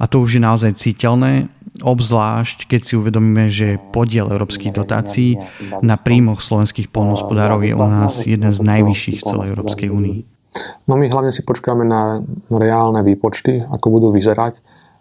A 0.00 0.08
to 0.08 0.24
už 0.24 0.40
je 0.40 0.42
naozaj 0.42 0.80
citeľné, 0.80 1.52
obzvlášť 1.84 2.64
keď 2.64 2.80
si 2.80 2.96
uvedomíme, 2.96 3.52
že 3.52 3.76
podiel 3.92 4.32
európskych 4.32 4.72
dotácií 4.72 5.36
na 5.84 6.00
príjmoch 6.00 6.40
slovenských 6.40 6.88
polnospodárov 6.88 7.60
je 7.60 7.76
u 7.76 7.84
nás 7.84 8.24
jeden 8.24 8.48
z 8.48 8.60
najvyšších 8.64 9.20
v 9.20 9.28
celej 9.28 9.48
Európskej 9.52 9.92
únii. 9.92 10.39
No 10.90 10.98
my 10.98 11.06
hlavne 11.06 11.30
si 11.30 11.46
počkáme 11.46 11.86
na 11.86 12.22
reálne 12.50 13.06
výpočty, 13.06 13.62
ako 13.62 13.86
budú 13.88 14.08
vyzerať, 14.10 14.58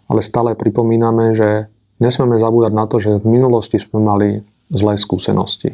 ale 0.10 0.22
stále 0.22 0.54
pripomíname, 0.54 1.34
že 1.34 1.70
nesmieme 1.98 2.38
zabúdať 2.38 2.74
na 2.74 2.86
to, 2.86 3.02
že 3.02 3.22
v 3.22 3.26
minulosti 3.26 3.82
sme 3.82 4.02
mali 4.02 4.28
zlé 4.70 4.98
skúsenosti. 4.98 5.74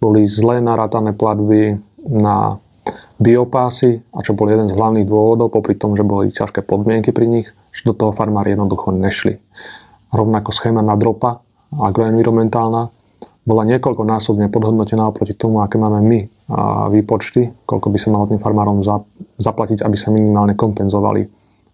Boli 0.00 0.24
zlé 0.24 0.64
narátané 0.64 1.12
platby 1.12 1.76
na 2.08 2.58
biopásy, 3.22 4.02
a 4.10 4.24
čo 4.26 4.34
bol 4.34 4.50
jeden 4.50 4.66
z 4.66 4.74
hlavných 4.74 5.06
dôvodov, 5.06 5.54
popri 5.54 5.78
tom, 5.78 5.94
že 5.94 6.02
boli 6.02 6.34
ťažké 6.34 6.66
podmienky 6.66 7.14
pri 7.14 7.30
nich, 7.30 7.46
že 7.70 7.86
do 7.86 7.94
toho 7.94 8.10
farmári 8.10 8.58
jednoducho 8.58 8.90
nešli. 8.90 9.38
Rovnako 10.10 10.50
schéma 10.50 10.82
na 10.82 10.98
dropa, 10.98 11.40
agroenvironmentálna, 11.72 12.90
bola 13.42 13.66
niekoľkonásobne 13.66 14.46
podhodnotená 14.54 15.10
oproti 15.10 15.34
tomu, 15.34 15.62
aké 15.62 15.74
máme 15.74 15.98
my 15.98 16.20
výpočty, 16.94 17.50
koľko 17.66 17.90
by 17.90 17.98
sa 17.98 18.14
malo 18.14 18.30
tým 18.30 18.38
farmárom 18.38 18.82
zaplatiť, 19.38 19.82
aby 19.82 19.96
sa 19.98 20.14
minimálne 20.14 20.54
kompenzovali 20.54 21.26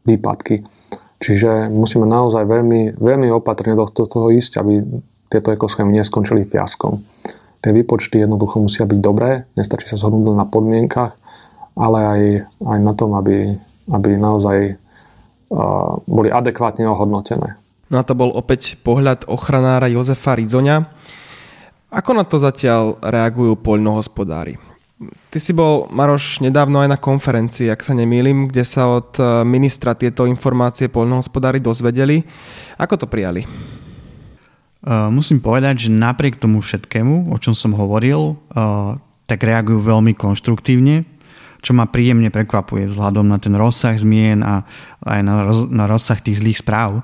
výpadky. 0.08 0.64
Čiže 1.18 1.68
musíme 1.68 2.08
naozaj 2.08 2.46
veľmi, 2.46 2.96
veľmi 2.96 3.28
opatrne 3.34 3.76
do 3.76 3.84
toho 3.90 4.32
ísť, 4.32 4.62
aby 4.62 4.80
tieto 5.28 5.52
ekoschémy 5.52 5.92
neskončili 6.00 6.48
fiaskom. 6.48 7.04
Tie 7.58 7.74
výpočty 7.74 8.22
jednoducho 8.22 8.62
musia 8.62 8.86
byť 8.86 8.98
dobré, 9.02 9.44
nestačí 9.58 9.90
sa 9.90 9.98
zhodnúť 9.98 10.36
na 10.38 10.46
podmienkach, 10.46 11.12
ale 11.74 11.98
aj, 12.00 12.22
aj 12.64 12.78
na 12.80 12.92
tom, 12.94 13.12
aby, 13.18 13.50
aby 13.92 14.10
naozaj 14.16 14.78
boli 16.06 16.28
adekvátne 16.32 16.86
ohodnotené. 16.86 17.60
No 17.88 18.00
a 18.00 18.06
to 18.06 18.12
bol 18.12 18.32
opäť 18.32 18.76
pohľad 18.80 19.26
ochranára 19.26 19.88
Jozefa 19.88 20.36
Rizoňa. 20.36 20.86
Ako 21.88 22.12
na 22.12 22.20
to 22.20 22.36
zatiaľ 22.36 23.00
reagujú 23.00 23.56
poľnohospodári? 23.64 24.60
Ty 25.32 25.38
si 25.40 25.56
bol, 25.56 25.88
Maroš, 25.88 26.44
nedávno 26.44 26.84
aj 26.84 26.88
na 26.92 26.98
konferencii, 27.00 27.72
ak 27.72 27.80
sa 27.80 27.96
nemýlim, 27.96 28.52
kde 28.52 28.60
sa 28.66 28.92
od 28.92 29.16
e, 29.16 29.46
ministra 29.48 29.96
tieto 29.96 30.28
informácie 30.28 30.92
poľnohospodári 30.92 31.64
dozvedeli. 31.64 32.26
Ako 32.76 33.00
to 33.00 33.06
prijali? 33.08 33.48
Uh, 34.78 35.10
musím 35.10 35.42
povedať, 35.42 35.88
že 35.88 35.90
napriek 35.90 36.38
tomu 36.38 36.62
všetkému, 36.62 37.34
o 37.34 37.36
čom 37.42 37.50
som 37.50 37.74
hovoril, 37.74 38.38
uh, 38.38 38.94
tak 39.26 39.42
reagujú 39.42 39.82
veľmi 39.82 40.14
konštruktívne, 40.14 41.02
čo 41.60 41.74
ma 41.74 41.90
príjemne 41.90 42.30
prekvapuje 42.30 42.86
vzhľadom 42.86 43.26
na 43.26 43.42
ten 43.42 43.52
rozsah 43.58 43.98
zmien 43.98 44.46
a 44.46 44.62
aj 45.02 45.20
na, 45.26 45.34
roz, 45.42 45.60
na 45.68 45.84
rozsah 45.90 46.22
tých 46.22 46.38
zlých 46.38 46.62
správ. 46.62 47.02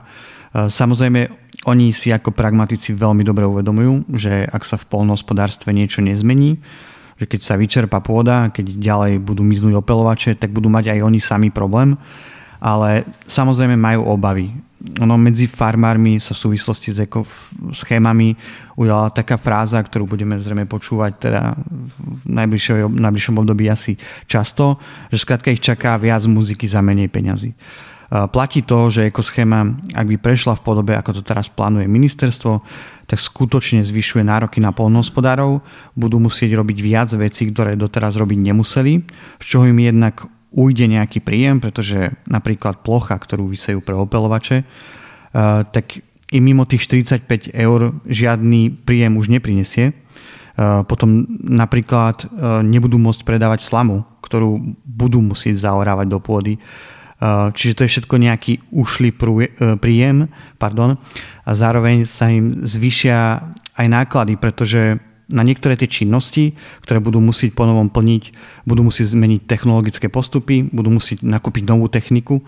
Samozrejme, 0.54 1.43
oni 1.64 1.92
si 1.96 2.12
ako 2.12 2.32
pragmatici 2.32 2.92
veľmi 2.92 3.24
dobre 3.24 3.48
uvedomujú, 3.48 4.12
že 4.12 4.44
ak 4.48 4.62
sa 4.64 4.76
v 4.76 4.88
polnohospodárstve 4.88 5.72
niečo 5.72 6.04
nezmení, 6.04 6.60
že 7.14 7.24
keď 7.30 7.40
sa 7.40 7.54
vyčerpa 7.54 8.02
pôda, 8.02 8.50
keď 8.50 8.74
ďalej 8.74 9.12
budú 9.22 9.46
miznúť 9.46 9.78
opelovače, 9.78 10.34
tak 10.34 10.50
budú 10.50 10.66
mať 10.68 10.94
aj 10.94 11.00
oni 11.06 11.20
sami 11.22 11.48
problém. 11.48 11.94
Ale 12.64 13.04
samozrejme 13.28 13.76
majú 13.76 14.08
obavy. 14.08 14.50
Ono 15.00 15.16
medzi 15.16 15.48
farmármi 15.48 16.20
sa 16.20 16.36
v 16.36 16.42
súvislosti 16.48 16.92
s 16.92 17.00
schémami 17.80 18.36
ujala 18.76 19.08
taká 19.12 19.40
fráza, 19.40 19.80
ktorú 19.80 20.04
budeme 20.04 20.36
zrejme 20.36 20.68
počúvať 20.68 21.12
teda 21.16 21.56
v 22.24 22.24
najbližšom 23.00 23.36
období 23.40 23.68
asi 23.68 23.96
často, 24.28 24.76
že 25.08 25.20
skrátka 25.20 25.52
ich 25.52 25.64
čaká 25.64 25.96
viac 25.96 26.24
muziky 26.28 26.68
za 26.68 26.84
menej 26.84 27.08
peňazí. 27.08 27.56
Platí 28.14 28.62
to, 28.62 28.94
že 28.94 29.10
ekoschéma, 29.10 29.90
ak 29.90 30.06
by 30.06 30.16
prešla 30.22 30.54
v 30.54 30.62
podobe, 30.62 30.94
ako 30.94 31.18
to 31.18 31.22
teraz 31.26 31.50
plánuje 31.50 31.90
ministerstvo, 31.90 32.62
tak 33.10 33.18
skutočne 33.18 33.82
zvyšuje 33.82 34.22
nároky 34.22 34.62
na 34.62 34.70
polnohospodárov, 34.70 35.58
budú 35.98 36.22
musieť 36.22 36.54
robiť 36.54 36.78
viac 36.78 37.10
vecí, 37.18 37.50
ktoré 37.50 37.74
doteraz 37.74 38.14
robiť 38.14 38.38
nemuseli, 38.38 39.02
z 39.42 39.44
čoho 39.44 39.66
im 39.66 39.82
jednak 39.82 40.22
ujde 40.54 40.86
nejaký 40.86 41.26
príjem, 41.26 41.58
pretože 41.58 42.14
napríklad 42.30 42.86
plocha, 42.86 43.18
ktorú 43.18 43.50
vysejú 43.50 43.82
pre 43.82 43.98
opelovače, 43.98 44.62
tak 45.74 45.98
i 46.30 46.38
mimo 46.38 46.70
tých 46.70 46.86
45 46.86 47.50
eur 47.50 47.98
žiadny 48.06 48.86
príjem 48.86 49.18
už 49.18 49.26
neprinesie. 49.26 49.90
Potom 50.86 51.26
napríklad 51.42 52.30
nebudú 52.62 52.94
môcť 52.94 53.26
predávať 53.26 53.66
slamu, 53.66 54.06
ktorú 54.22 54.78
budú 54.86 55.18
musieť 55.18 55.66
zaorávať 55.66 56.06
do 56.06 56.22
pôdy 56.22 56.62
čiže 57.54 57.74
to 57.78 57.84
je 57.86 57.92
všetko 57.98 58.14
nejaký 58.18 58.52
ušlý 58.74 59.10
eh, 59.14 59.78
príjem 59.78 60.28
pardon, 60.58 60.98
a 61.44 61.50
zároveň 61.52 62.08
sa 62.08 62.32
im 62.32 62.64
zvyšia 62.64 63.40
aj 63.74 63.86
náklady, 63.90 64.34
pretože 64.40 64.98
na 65.24 65.40
niektoré 65.40 65.72
tie 65.72 65.88
činnosti, 65.88 66.52
ktoré 66.84 67.00
budú 67.00 67.16
musieť 67.16 67.56
ponovom 67.56 67.88
plniť, 67.88 68.22
budú 68.68 68.84
musieť 68.84 69.16
zmeniť 69.16 69.48
technologické 69.48 70.12
postupy, 70.12 70.68
budú 70.68 70.92
musieť 70.92 71.24
nakúpiť 71.24 71.64
novú 71.64 71.88
techniku, 71.88 72.44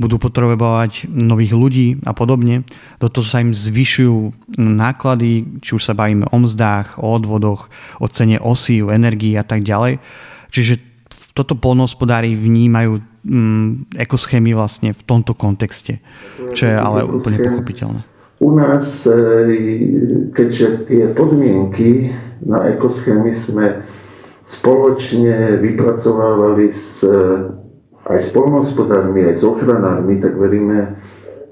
budú 0.00 0.16
potrebovať 0.16 1.04
nových 1.12 1.52
ľudí 1.52 1.88
a 2.08 2.16
podobne. 2.16 2.64
Do 2.96 3.12
toho 3.12 3.28
sa 3.28 3.44
im 3.44 3.52
zvyšujú 3.52 4.32
náklady, 4.56 5.60
či 5.60 5.76
už 5.76 5.84
sa 5.84 5.92
bavíme 5.92 6.24
o 6.32 6.36
mzdách, 6.40 6.96
o 6.96 7.12
odvodoch, 7.12 7.68
o 8.00 8.08
cene 8.08 8.40
osí, 8.40 8.80
o 8.80 8.88
energii 8.88 9.36
a 9.36 9.44
tak 9.44 9.60
ďalej. 9.60 10.00
Čiže 10.48 10.80
toto 11.36 11.54
polnohospodári 11.54 12.32
vnímajú 12.34 13.13
mm, 13.24 13.96
ekoschémy 13.96 14.52
vlastne 14.52 14.92
v 14.92 15.02
tomto 15.02 15.32
kontexte, 15.34 15.98
čo 16.52 16.64
je 16.68 16.76
ale 16.76 17.02
úplne 17.02 17.40
pochopiteľné. 17.40 18.00
U 18.44 18.52
nás, 18.52 19.08
e, 19.08 19.16
keďže 20.36 20.90
tie 20.90 21.04
podmienky 21.16 22.12
na 22.44 22.68
ekoschémy 22.76 23.32
sme 23.32 23.80
spoločne 24.44 25.56
vypracovávali 25.64 26.68
s, 26.68 27.00
e, 27.00 27.18
aj 28.04 28.20
s 28.20 28.28
polnohospodármi, 28.36 29.24
aj 29.24 29.40
s 29.40 29.44
ochranármi, 29.48 30.20
tak 30.20 30.36
veríme, 30.36 31.00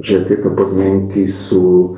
že 0.05 0.29
tieto 0.29 0.53
podmienky 0.53 1.25
sú 1.25 1.97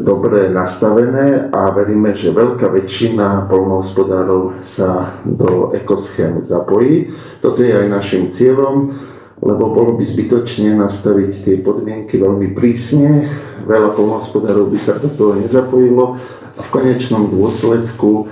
dobre 0.00 0.48
nastavené 0.48 1.52
a 1.52 1.68
veríme, 1.76 2.16
že 2.16 2.32
veľká 2.32 2.72
väčšina 2.72 3.44
polnohospodárov 3.52 4.64
sa 4.64 5.12
do 5.28 5.76
ekoschém 5.76 6.40
zapojí. 6.40 7.12
Toto 7.44 7.60
je 7.60 7.76
aj 7.76 7.92
našim 7.92 8.32
cieľom, 8.32 8.96
lebo 9.44 9.64
bolo 9.68 10.00
by 10.00 10.04
zbytočne 10.08 10.80
nastaviť 10.80 11.44
tie 11.44 11.56
podmienky 11.60 12.16
veľmi 12.16 12.56
prísne. 12.56 13.28
Veľa 13.68 13.92
polnohospodárov 13.92 14.72
by 14.72 14.78
sa 14.80 14.96
do 14.96 15.12
toho 15.12 15.36
nezapojilo 15.36 16.16
a 16.56 16.60
v 16.64 16.68
konečnom 16.72 17.28
dôsledku 17.28 18.26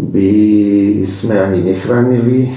by 0.00 0.32
sme 1.04 1.36
ani 1.36 1.60
nechránili 1.60 2.48
e, 2.48 2.50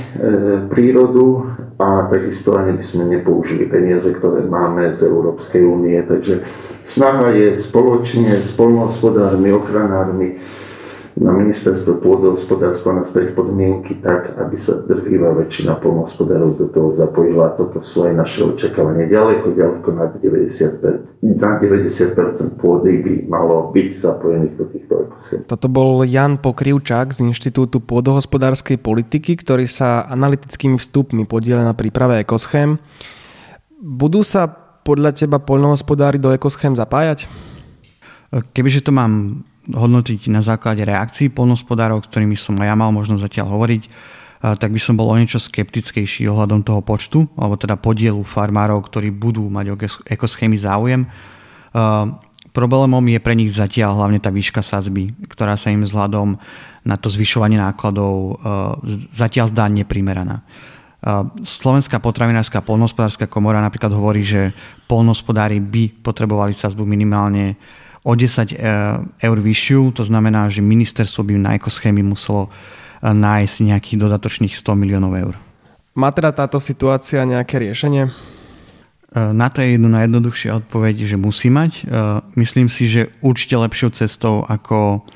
prírodu 0.71 1.43
a 1.75 2.07
takisto 2.07 2.55
ani 2.55 2.79
by 2.79 2.83
sme 2.83 3.03
nepoužili 3.11 3.67
peniaze, 3.67 4.15
ktoré 4.15 4.47
máme 4.47 4.87
z 4.95 5.11
Európskej 5.11 5.67
únie. 5.67 5.99
Takže 6.07 6.47
snaha 6.87 7.35
je 7.35 7.59
spoločne 7.59 8.39
s 8.39 8.55
polnohospodármi, 8.55 9.51
ochranármi 9.51 10.39
na 11.13 11.29
ministerstvo 11.29 12.01
pôdohospodárstva 12.01 13.05
nastaviť 13.05 13.37
podmienky 13.37 14.01
tak, 14.01 14.33
aby 14.33 14.57
sa 14.57 14.81
drvivá 14.81 15.37
väčšina 15.37 15.77
polnohospodárov 15.77 16.57
do 16.57 16.65
toho 16.73 16.89
zapojila. 16.89 17.53
Toto 17.53 17.85
sú 17.85 18.09
aj 18.09 18.17
naše 18.17 18.41
očakávania. 18.41 19.05
Ďaleko, 19.05 19.53
ďaleko 19.53 19.89
nad 19.93 20.17
90%, 20.17 21.21
nad 21.21 21.57
90% 21.61 22.57
pôdy 22.57 22.91
by 23.05 23.13
malo 23.29 23.69
byť 23.69 23.89
zapojených 23.93 24.53
do 24.57 24.65
týchto 24.65 24.93
ekoschém. 25.05 25.39
Toto 25.45 25.67
bol 25.69 26.01
Jan 26.01 26.41
Pokrivčák 26.41 27.13
z 27.13 27.29
Inštitútu 27.29 27.77
pôdohospodárskej 27.77 28.81
politiky, 28.81 29.37
ktorý 29.37 29.69
sa 29.69 30.09
analytickými 30.09 30.81
vstupmi 30.81 31.29
podiela 31.29 31.61
na 31.61 31.77
príprave 31.77 32.17
ekoschém. 32.25 32.81
Budú 33.77 34.25
sa 34.25 34.49
podľa 34.81 35.13
teba 35.13 35.37
poľnohospodári 35.37 36.17
do 36.17 36.33
ekoschém 36.33 36.73
zapájať? 36.73 37.29
Kebyže 38.33 38.81
to 38.81 38.89
mám 38.89 39.45
hodnotiť 39.71 40.27
na 40.27 40.43
základe 40.43 40.83
reakcií 40.83 41.31
polnospodárov, 41.31 42.03
ktorými 42.03 42.35
som 42.35 42.59
aj 42.59 42.67
ja 42.67 42.75
mal 42.75 42.91
možnosť 42.91 43.23
zatiaľ 43.23 43.47
hovoriť, 43.55 43.83
tak 44.43 44.75
by 44.75 44.79
som 44.81 44.99
bol 44.99 45.07
o 45.07 45.15
niečo 45.15 45.39
skeptickejší 45.39 46.27
ohľadom 46.27 46.67
toho 46.67 46.83
počtu, 46.83 47.23
alebo 47.39 47.55
teda 47.55 47.79
podielu 47.79 48.19
farmárov, 48.27 48.83
ktorí 48.83 49.15
budú 49.15 49.47
mať 49.47 49.65
o 49.71 49.75
ekoschémy 50.03 50.59
záujem. 50.59 51.07
Problémom 52.51 53.01
je 53.07 53.23
pre 53.23 53.39
nich 53.39 53.55
zatiaľ 53.55 54.03
hlavne 54.03 54.19
tá 54.19 54.27
výška 54.27 54.59
sadzby, 54.59 55.15
ktorá 55.31 55.55
sa 55.55 55.71
im 55.71 55.87
vzhľadom 55.87 56.35
na 56.83 56.95
to 56.99 57.07
zvyšovanie 57.07 57.55
nákladov 57.55 58.43
zatiaľ 59.15 59.47
zdá 59.47 59.71
neprimeraná. 59.71 60.43
Slovenská 61.39 62.03
potravinárska 62.03 62.63
polnohospodárska 62.63 63.31
komora 63.31 63.63
napríklad 63.63 63.95
hovorí, 63.95 64.27
že 64.27 64.51
polnohospodári 64.91 65.63
by 65.63 66.03
potrebovali 66.03 66.51
sadzbu 66.51 66.83
minimálne 66.83 67.55
o 68.03 68.11
10 68.15 68.51
e, 68.51 68.55
eur 69.23 69.37
vyššiu, 69.39 69.95
to 69.95 70.03
znamená, 70.03 70.51
že 70.51 70.59
ministerstvo 70.59 71.23
by 71.23 71.39
na 71.39 71.51
ekoschémy 71.55 72.03
muselo 72.03 72.51
e, 72.51 73.09
nájsť 73.15 73.55
nejakých 73.71 73.97
dodatočných 73.97 74.53
100 74.53 74.75
miliónov 74.75 75.15
eur. 75.15 75.35
Má 75.95 76.11
teda 76.11 76.35
táto 76.35 76.59
situácia 76.59 77.23
nejaké 77.23 77.63
riešenie? 77.63 78.11
E, 78.11 78.13
na 79.31 79.47
to 79.47 79.63
je 79.63 79.79
jedno 79.79 79.87
najjednoduchšia 79.87 80.51
odpoveď, 80.59 81.07
že 81.07 81.17
musí 81.17 81.47
mať. 81.47 81.87
Myslím 82.35 82.67
si, 82.67 82.91
že 82.91 83.07
určite 83.23 83.55
lepšou 83.55 83.95
cestou 83.95 84.43
ako 84.43 85.07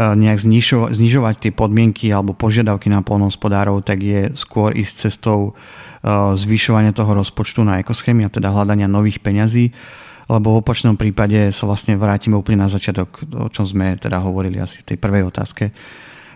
nejak 0.00 0.38
znižovať 0.94 1.34
tie 1.42 1.52
podmienky 1.52 2.14
alebo 2.14 2.30
požiadavky 2.30 2.86
na 2.86 3.02
polnohospodárov, 3.02 3.82
tak 3.82 4.00
je 4.00 4.30
skôr 4.38 4.70
ísť 4.70 5.10
cestou 5.10 5.58
zvyšovania 6.38 6.94
toho 6.94 7.10
rozpočtu 7.10 7.66
na 7.66 7.82
ekoschémy 7.82 8.24
a 8.24 8.32
teda 8.32 8.54
hľadania 8.54 8.86
nových 8.86 9.18
peňazí 9.18 9.74
lebo 10.30 10.54
v 10.54 10.60
opačnom 10.62 10.94
prípade 10.94 11.50
sa 11.50 11.66
vlastne 11.66 11.98
vrátime 11.98 12.38
úplne 12.38 12.62
na 12.62 12.70
začiatok, 12.70 13.26
o 13.34 13.50
čom 13.50 13.66
sme 13.66 13.98
teda 13.98 14.22
hovorili 14.22 14.62
asi 14.62 14.86
v 14.86 14.94
tej 14.94 14.98
prvej 15.02 15.26
otázke. 15.26 15.74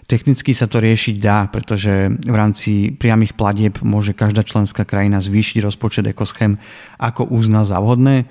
Technicky 0.04 0.52
sa 0.52 0.68
to 0.68 0.82
riešiť 0.82 1.16
dá, 1.16 1.48
pretože 1.48 2.12
v 2.12 2.34
rámci 2.34 2.92
priamých 2.92 3.38
platieb 3.38 3.80
môže 3.80 4.12
každá 4.12 4.44
členská 4.44 4.84
krajina 4.84 5.22
zvýšiť 5.22 5.64
rozpočet 5.64 6.04
ekoschém, 6.04 6.60
ako 7.00 7.30
uzná 7.32 7.64
za 7.64 7.80
vhodné. 7.80 8.28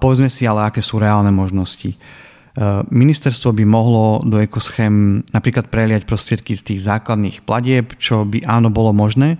Povedzme 0.00 0.32
si 0.32 0.48
ale, 0.48 0.64
aké 0.64 0.80
sú 0.80 0.96
reálne 0.96 1.28
možnosti. 1.28 1.92
Ministerstvo 2.88 3.52
by 3.52 3.64
mohlo 3.68 4.24
do 4.24 4.40
ekoschém 4.40 5.20
napríklad 5.28 5.68
preliať 5.68 6.08
prostriedky 6.08 6.56
z 6.56 6.72
tých 6.72 6.80
základných 6.88 7.44
platieb, 7.44 7.92
čo 8.00 8.24
by 8.24 8.40
áno 8.48 8.72
bolo 8.72 8.96
možné, 8.96 9.36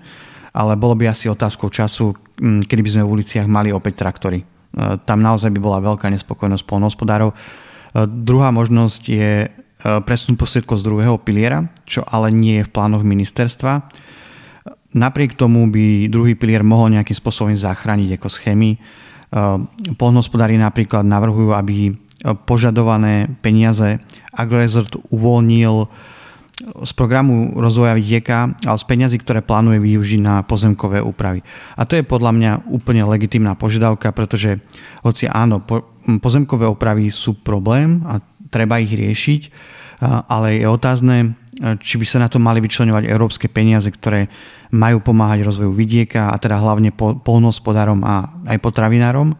ale 0.52 0.76
bolo 0.76 0.92
by 0.92 1.08
asi 1.16 1.32
otázkou 1.32 1.72
času, 1.72 2.12
kedy 2.40 2.80
by 2.84 2.90
sme 2.92 3.04
v 3.08 3.12
uliciach 3.20 3.48
mali 3.48 3.72
opäť 3.72 4.04
traktory. 4.04 4.51
Tam 5.04 5.18
naozaj 5.20 5.52
by 5.52 5.60
bola 5.60 5.84
veľká 5.84 6.08
nespokojnosť 6.08 6.64
polnohospodárov. 6.64 7.36
Druhá 8.08 8.48
možnosť 8.48 9.02
je 9.08 9.52
presun 10.06 10.38
prostriedkov 10.38 10.80
z 10.80 10.86
druhého 10.86 11.18
piliera, 11.20 11.68
čo 11.84 12.06
ale 12.06 12.32
nie 12.32 12.62
je 12.62 12.66
v 12.66 12.72
plánoch 12.72 13.04
ministerstva. 13.04 13.84
Napriek 14.92 15.36
tomu 15.36 15.68
by 15.68 16.08
druhý 16.08 16.36
pilier 16.36 16.64
mohol 16.64 16.92
nejakým 16.94 17.16
spôsobom 17.16 17.52
zachrániť 17.52 18.16
ekoschémy. 18.16 18.78
Polnohospodári 19.96 20.60
napríklad 20.60 21.04
navrhujú, 21.04 21.56
aby 21.56 21.96
požadované 22.46 23.26
peniaze 23.42 23.98
Agrorezort 24.30 24.94
uvoľnil 25.10 25.90
z 26.60 26.92
programu 26.94 27.56
rozvoja 27.58 27.96
vidieka, 27.96 28.54
ale 28.62 28.78
z 28.78 28.86
peniazy, 28.86 29.16
ktoré 29.18 29.40
plánuje 29.40 29.82
využiť 29.82 30.20
na 30.20 30.44
pozemkové 30.44 31.00
úpravy. 31.00 31.40
A 31.74 31.88
to 31.88 31.96
je 31.96 32.06
podľa 32.06 32.32
mňa 32.36 32.50
úplne 32.70 33.02
legitimná 33.08 33.56
požiadavka, 33.56 34.12
pretože 34.12 34.60
hoci 35.02 35.26
áno, 35.26 35.64
po, 35.64 35.96
pozemkové 36.20 36.68
úpravy 36.68 37.10
sú 37.10 37.40
problém 37.40 38.04
a 38.06 38.20
treba 38.52 38.78
ich 38.78 38.92
riešiť, 38.92 39.42
ale 40.28 40.60
je 40.60 40.66
otázne, 40.68 41.16
či 41.80 41.94
by 41.96 42.06
sa 42.06 42.18
na 42.20 42.28
to 42.28 42.36
mali 42.36 42.60
vyčlenovať 42.60 43.08
európske 43.08 43.46
peniaze, 43.48 43.88
ktoré 43.88 44.28
majú 44.70 45.00
pomáhať 45.00 45.48
rozvoju 45.48 45.72
vidieka 45.72 46.30
a 46.30 46.36
teda 46.36 46.60
hlavne 46.60 46.92
polnohospodárom 46.96 48.04
a 48.04 48.28
aj 48.44 48.58
potravinárom. 48.60 49.34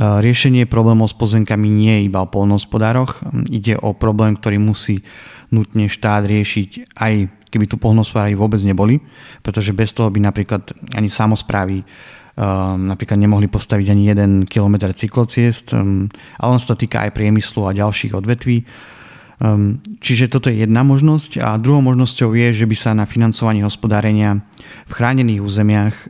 Riešenie 0.00 0.70
problémov 0.70 1.10
s 1.10 1.18
pozemkami 1.18 1.66
nie 1.68 1.94
je 2.00 2.06
iba 2.06 2.22
o 2.22 2.30
polnohospodároch, 2.30 3.22
ide 3.50 3.76
o 3.76 3.92
problém, 3.92 4.38
ktorý 4.38 4.56
musí 4.62 5.02
nutne 5.50 5.90
štát 5.90 6.26
riešiť 6.26 6.94
aj 6.96 7.14
keby 7.50 7.66
tu 7.66 7.76
polnohospodári 7.76 8.38
vôbec 8.38 8.62
neboli, 8.62 9.02
pretože 9.42 9.74
bez 9.74 9.90
toho 9.90 10.08
by 10.08 10.22
napríklad 10.22 10.70
ani 10.94 11.10
samozprávy 11.10 11.82
um, 11.82 12.86
napríklad 12.86 13.18
nemohli 13.18 13.50
postaviť 13.50 13.90
ani 13.90 14.02
jeden 14.06 14.32
kilometr 14.46 14.94
cyklociest, 14.94 15.74
um, 15.74 16.06
ale 16.38 16.50
on 16.54 16.62
sa 16.62 16.72
to 16.72 16.86
týka 16.86 17.02
aj 17.02 17.14
priemyslu 17.14 17.66
a 17.66 17.74
ďalších 17.74 18.14
odvetví. 18.14 18.62
Um, 19.40 19.80
čiže 19.98 20.28
toto 20.28 20.52
je 20.52 20.62
jedna 20.62 20.84
možnosť 20.84 21.40
a 21.40 21.56
druhou 21.56 21.80
možnosťou 21.80 22.36
je, 22.36 22.62
že 22.62 22.68
by 22.68 22.76
sa 22.76 22.92
na 22.92 23.08
financovaní 23.08 23.64
hospodárenia 23.64 24.44
v 24.86 24.92
chránených 24.92 25.40
územiach 25.40 25.94
uh, 25.96 26.06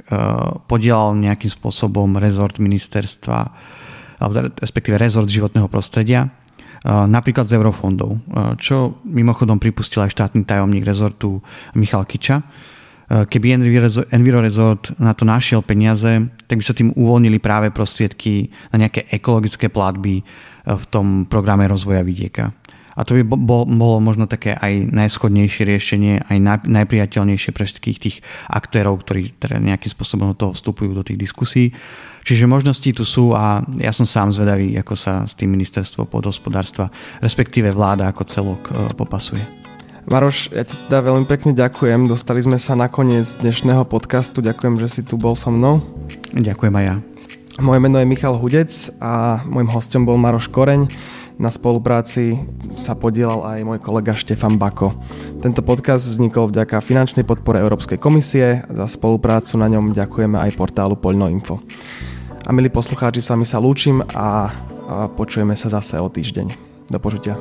podielal 0.66 1.16
nejakým 1.16 1.48
spôsobom 1.48 2.20
rezort 2.20 2.58
ministerstva 2.58 3.38
alebo 4.20 4.52
respektíve 4.60 5.00
rezort 5.00 5.30
životného 5.30 5.70
prostredia 5.70 6.28
napríklad 6.86 7.44
z 7.44 7.60
eurofondov, 7.60 8.16
čo 8.56 9.00
mimochodom 9.04 9.60
pripustil 9.60 10.04
aj 10.04 10.16
štátny 10.16 10.48
tajomník 10.48 10.84
rezortu 10.84 11.40
Michal 11.76 12.08
Kiča. 12.08 12.40
Keby 13.10 13.58
Enviro 14.14 14.38
Resort 14.38 14.94
na 15.02 15.10
to 15.10 15.26
našiel 15.26 15.66
peniaze, 15.66 16.30
tak 16.46 16.62
by 16.62 16.64
sa 16.64 16.70
tým 16.70 16.94
uvoľnili 16.94 17.42
práve 17.42 17.74
prostriedky 17.74 18.54
na 18.70 18.86
nejaké 18.86 19.10
ekologické 19.10 19.66
platby 19.66 20.22
v 20.62 20.84
tom 20.94 21.26
programe 21.26 21.66
rozvoja 21.66 22.06
vidieka. 22.06 22.54
A 23.00 23.08
to 23.08 23.16
by 23.16 23.24
bolo 23.24 23.96
možno 23.96 24.28
také 24.28 24.52
aj 24.52 24.92
najschodnejšie 24.92 25.64
riešenie, 25.64 26.14
aj 26.28 26.68
najpriateľnejšie 26.68 27.50
pre 27.56 27.64
všetkých 27.64 27.96
tých 27.96 28.16
aktérov, 28.52 29.00
ktorí 29.00 29.32
teda 29.40 29.56
nejakým 29.56 29.88
spôsobom 29.88 30.36
do 30.36 30.36
toho 30.36 30.52
vstupujú 30.52 30.92
do 30.92 31.00
tých 31.00 31.16
diskusí. 31.16 31.72
Čiže 32.20 32.44
možnosti 32.44 32.92
tu 32.92 33.00
sú 33.08 33.32
a 33.32 33.64
ja 33.80 33.96
som 33.96 34.04
sám 34.04 34.36
zvedavý, 34.36 34.76
ako 34.76 34.92
sa 34.92 35.24
s 35.24 35.32
tým 35.32 35.56
ministerstvo 35.56 36.04
podhospodárstva, 36.04 36.92
respektíve 37.24 37.72
vláda 37.72 38.12
ako 38.12 38.22
celok 38.28 38.62
e, 38.68 38.92
popasuje. 38.92 39.40
Maroš, 40.04 40.52
ja 40.52 40.68
ti 40.68 40.76
teda 40.76 41.00
veľmi 41.00 41.24
pekne 41.24 41.56
ďakujem. 41.56 42.04
Dostali 42.04 42.44
sme 42.44 42.60
sa 42.60 42.76
na 42.76 42.92
koniec 42.92 43.32
dnešného 43.40 43.88
podcastu. 43.88 44.44
Ďakujem, 44.44 44.76
že 44.76 44.88
si 44.92 45.00
tu 45.00 45.16
bol 45.16 45.32
so 45.32 45.48
mnou. 45.48 45.80
Ďakujem 46.36 46.74
aj 46.76 46.84
ja. 46.84 46.96
Moje 47.60 47.80
meno 47.80 47.96
je 48.00 48.08
Michal 48.08 48.36
Hudec 48.36 48.72
a 49.00 49.40
môjim 49.48 49.68
hostom 49.72 50.04
bol 50.04 50.20
Maroš 50.20 50.52
Koreň. 50.52 50.88
Na 51.40 51.48
spolupráci 51.48 52.36
sa 52.76 52.92
podielal 52.92 53.40
aj 53.40 53.64
môj 53.64 53.80
kolega 53.80 54.12
Štefan 54.12 54.60
Bako. 54.60 54.92
Tento 55.40 55.64
podcast 55.64 56.04
vznikol 56.04 56.52
vďaka 56.52 56.84
finančnej 56.84 57.24
podpore 57.24 57.56
Európskej 57.64 57.96
komisie. 57.96 58.60
Za 58.68 58.84
spoluprácu 58.84 59.56
na 59.56 59.72
ňom 59.72 59.96
ďakujeme 59.96 60.36
aj 60.36 60.52
portálu 60.60 61.00
Poľnoinfo. 61.00 61.64
A 62.44 62.52
milí 62.52 62.68
poslucháči, 62.68 63.24
s 63.24 63.32
vami 63.32 63.48
sa 63.48 63.56
lúčim 63.56 64.04
a 64.12 64.52
počujeme 65.16 65.56
sa 65.56 65.72
zase 65.72 65.96
o 65.96 66.12
týždeň. 66.12 66.52
Do 66.92 67.00
počutia. 67.00 67.40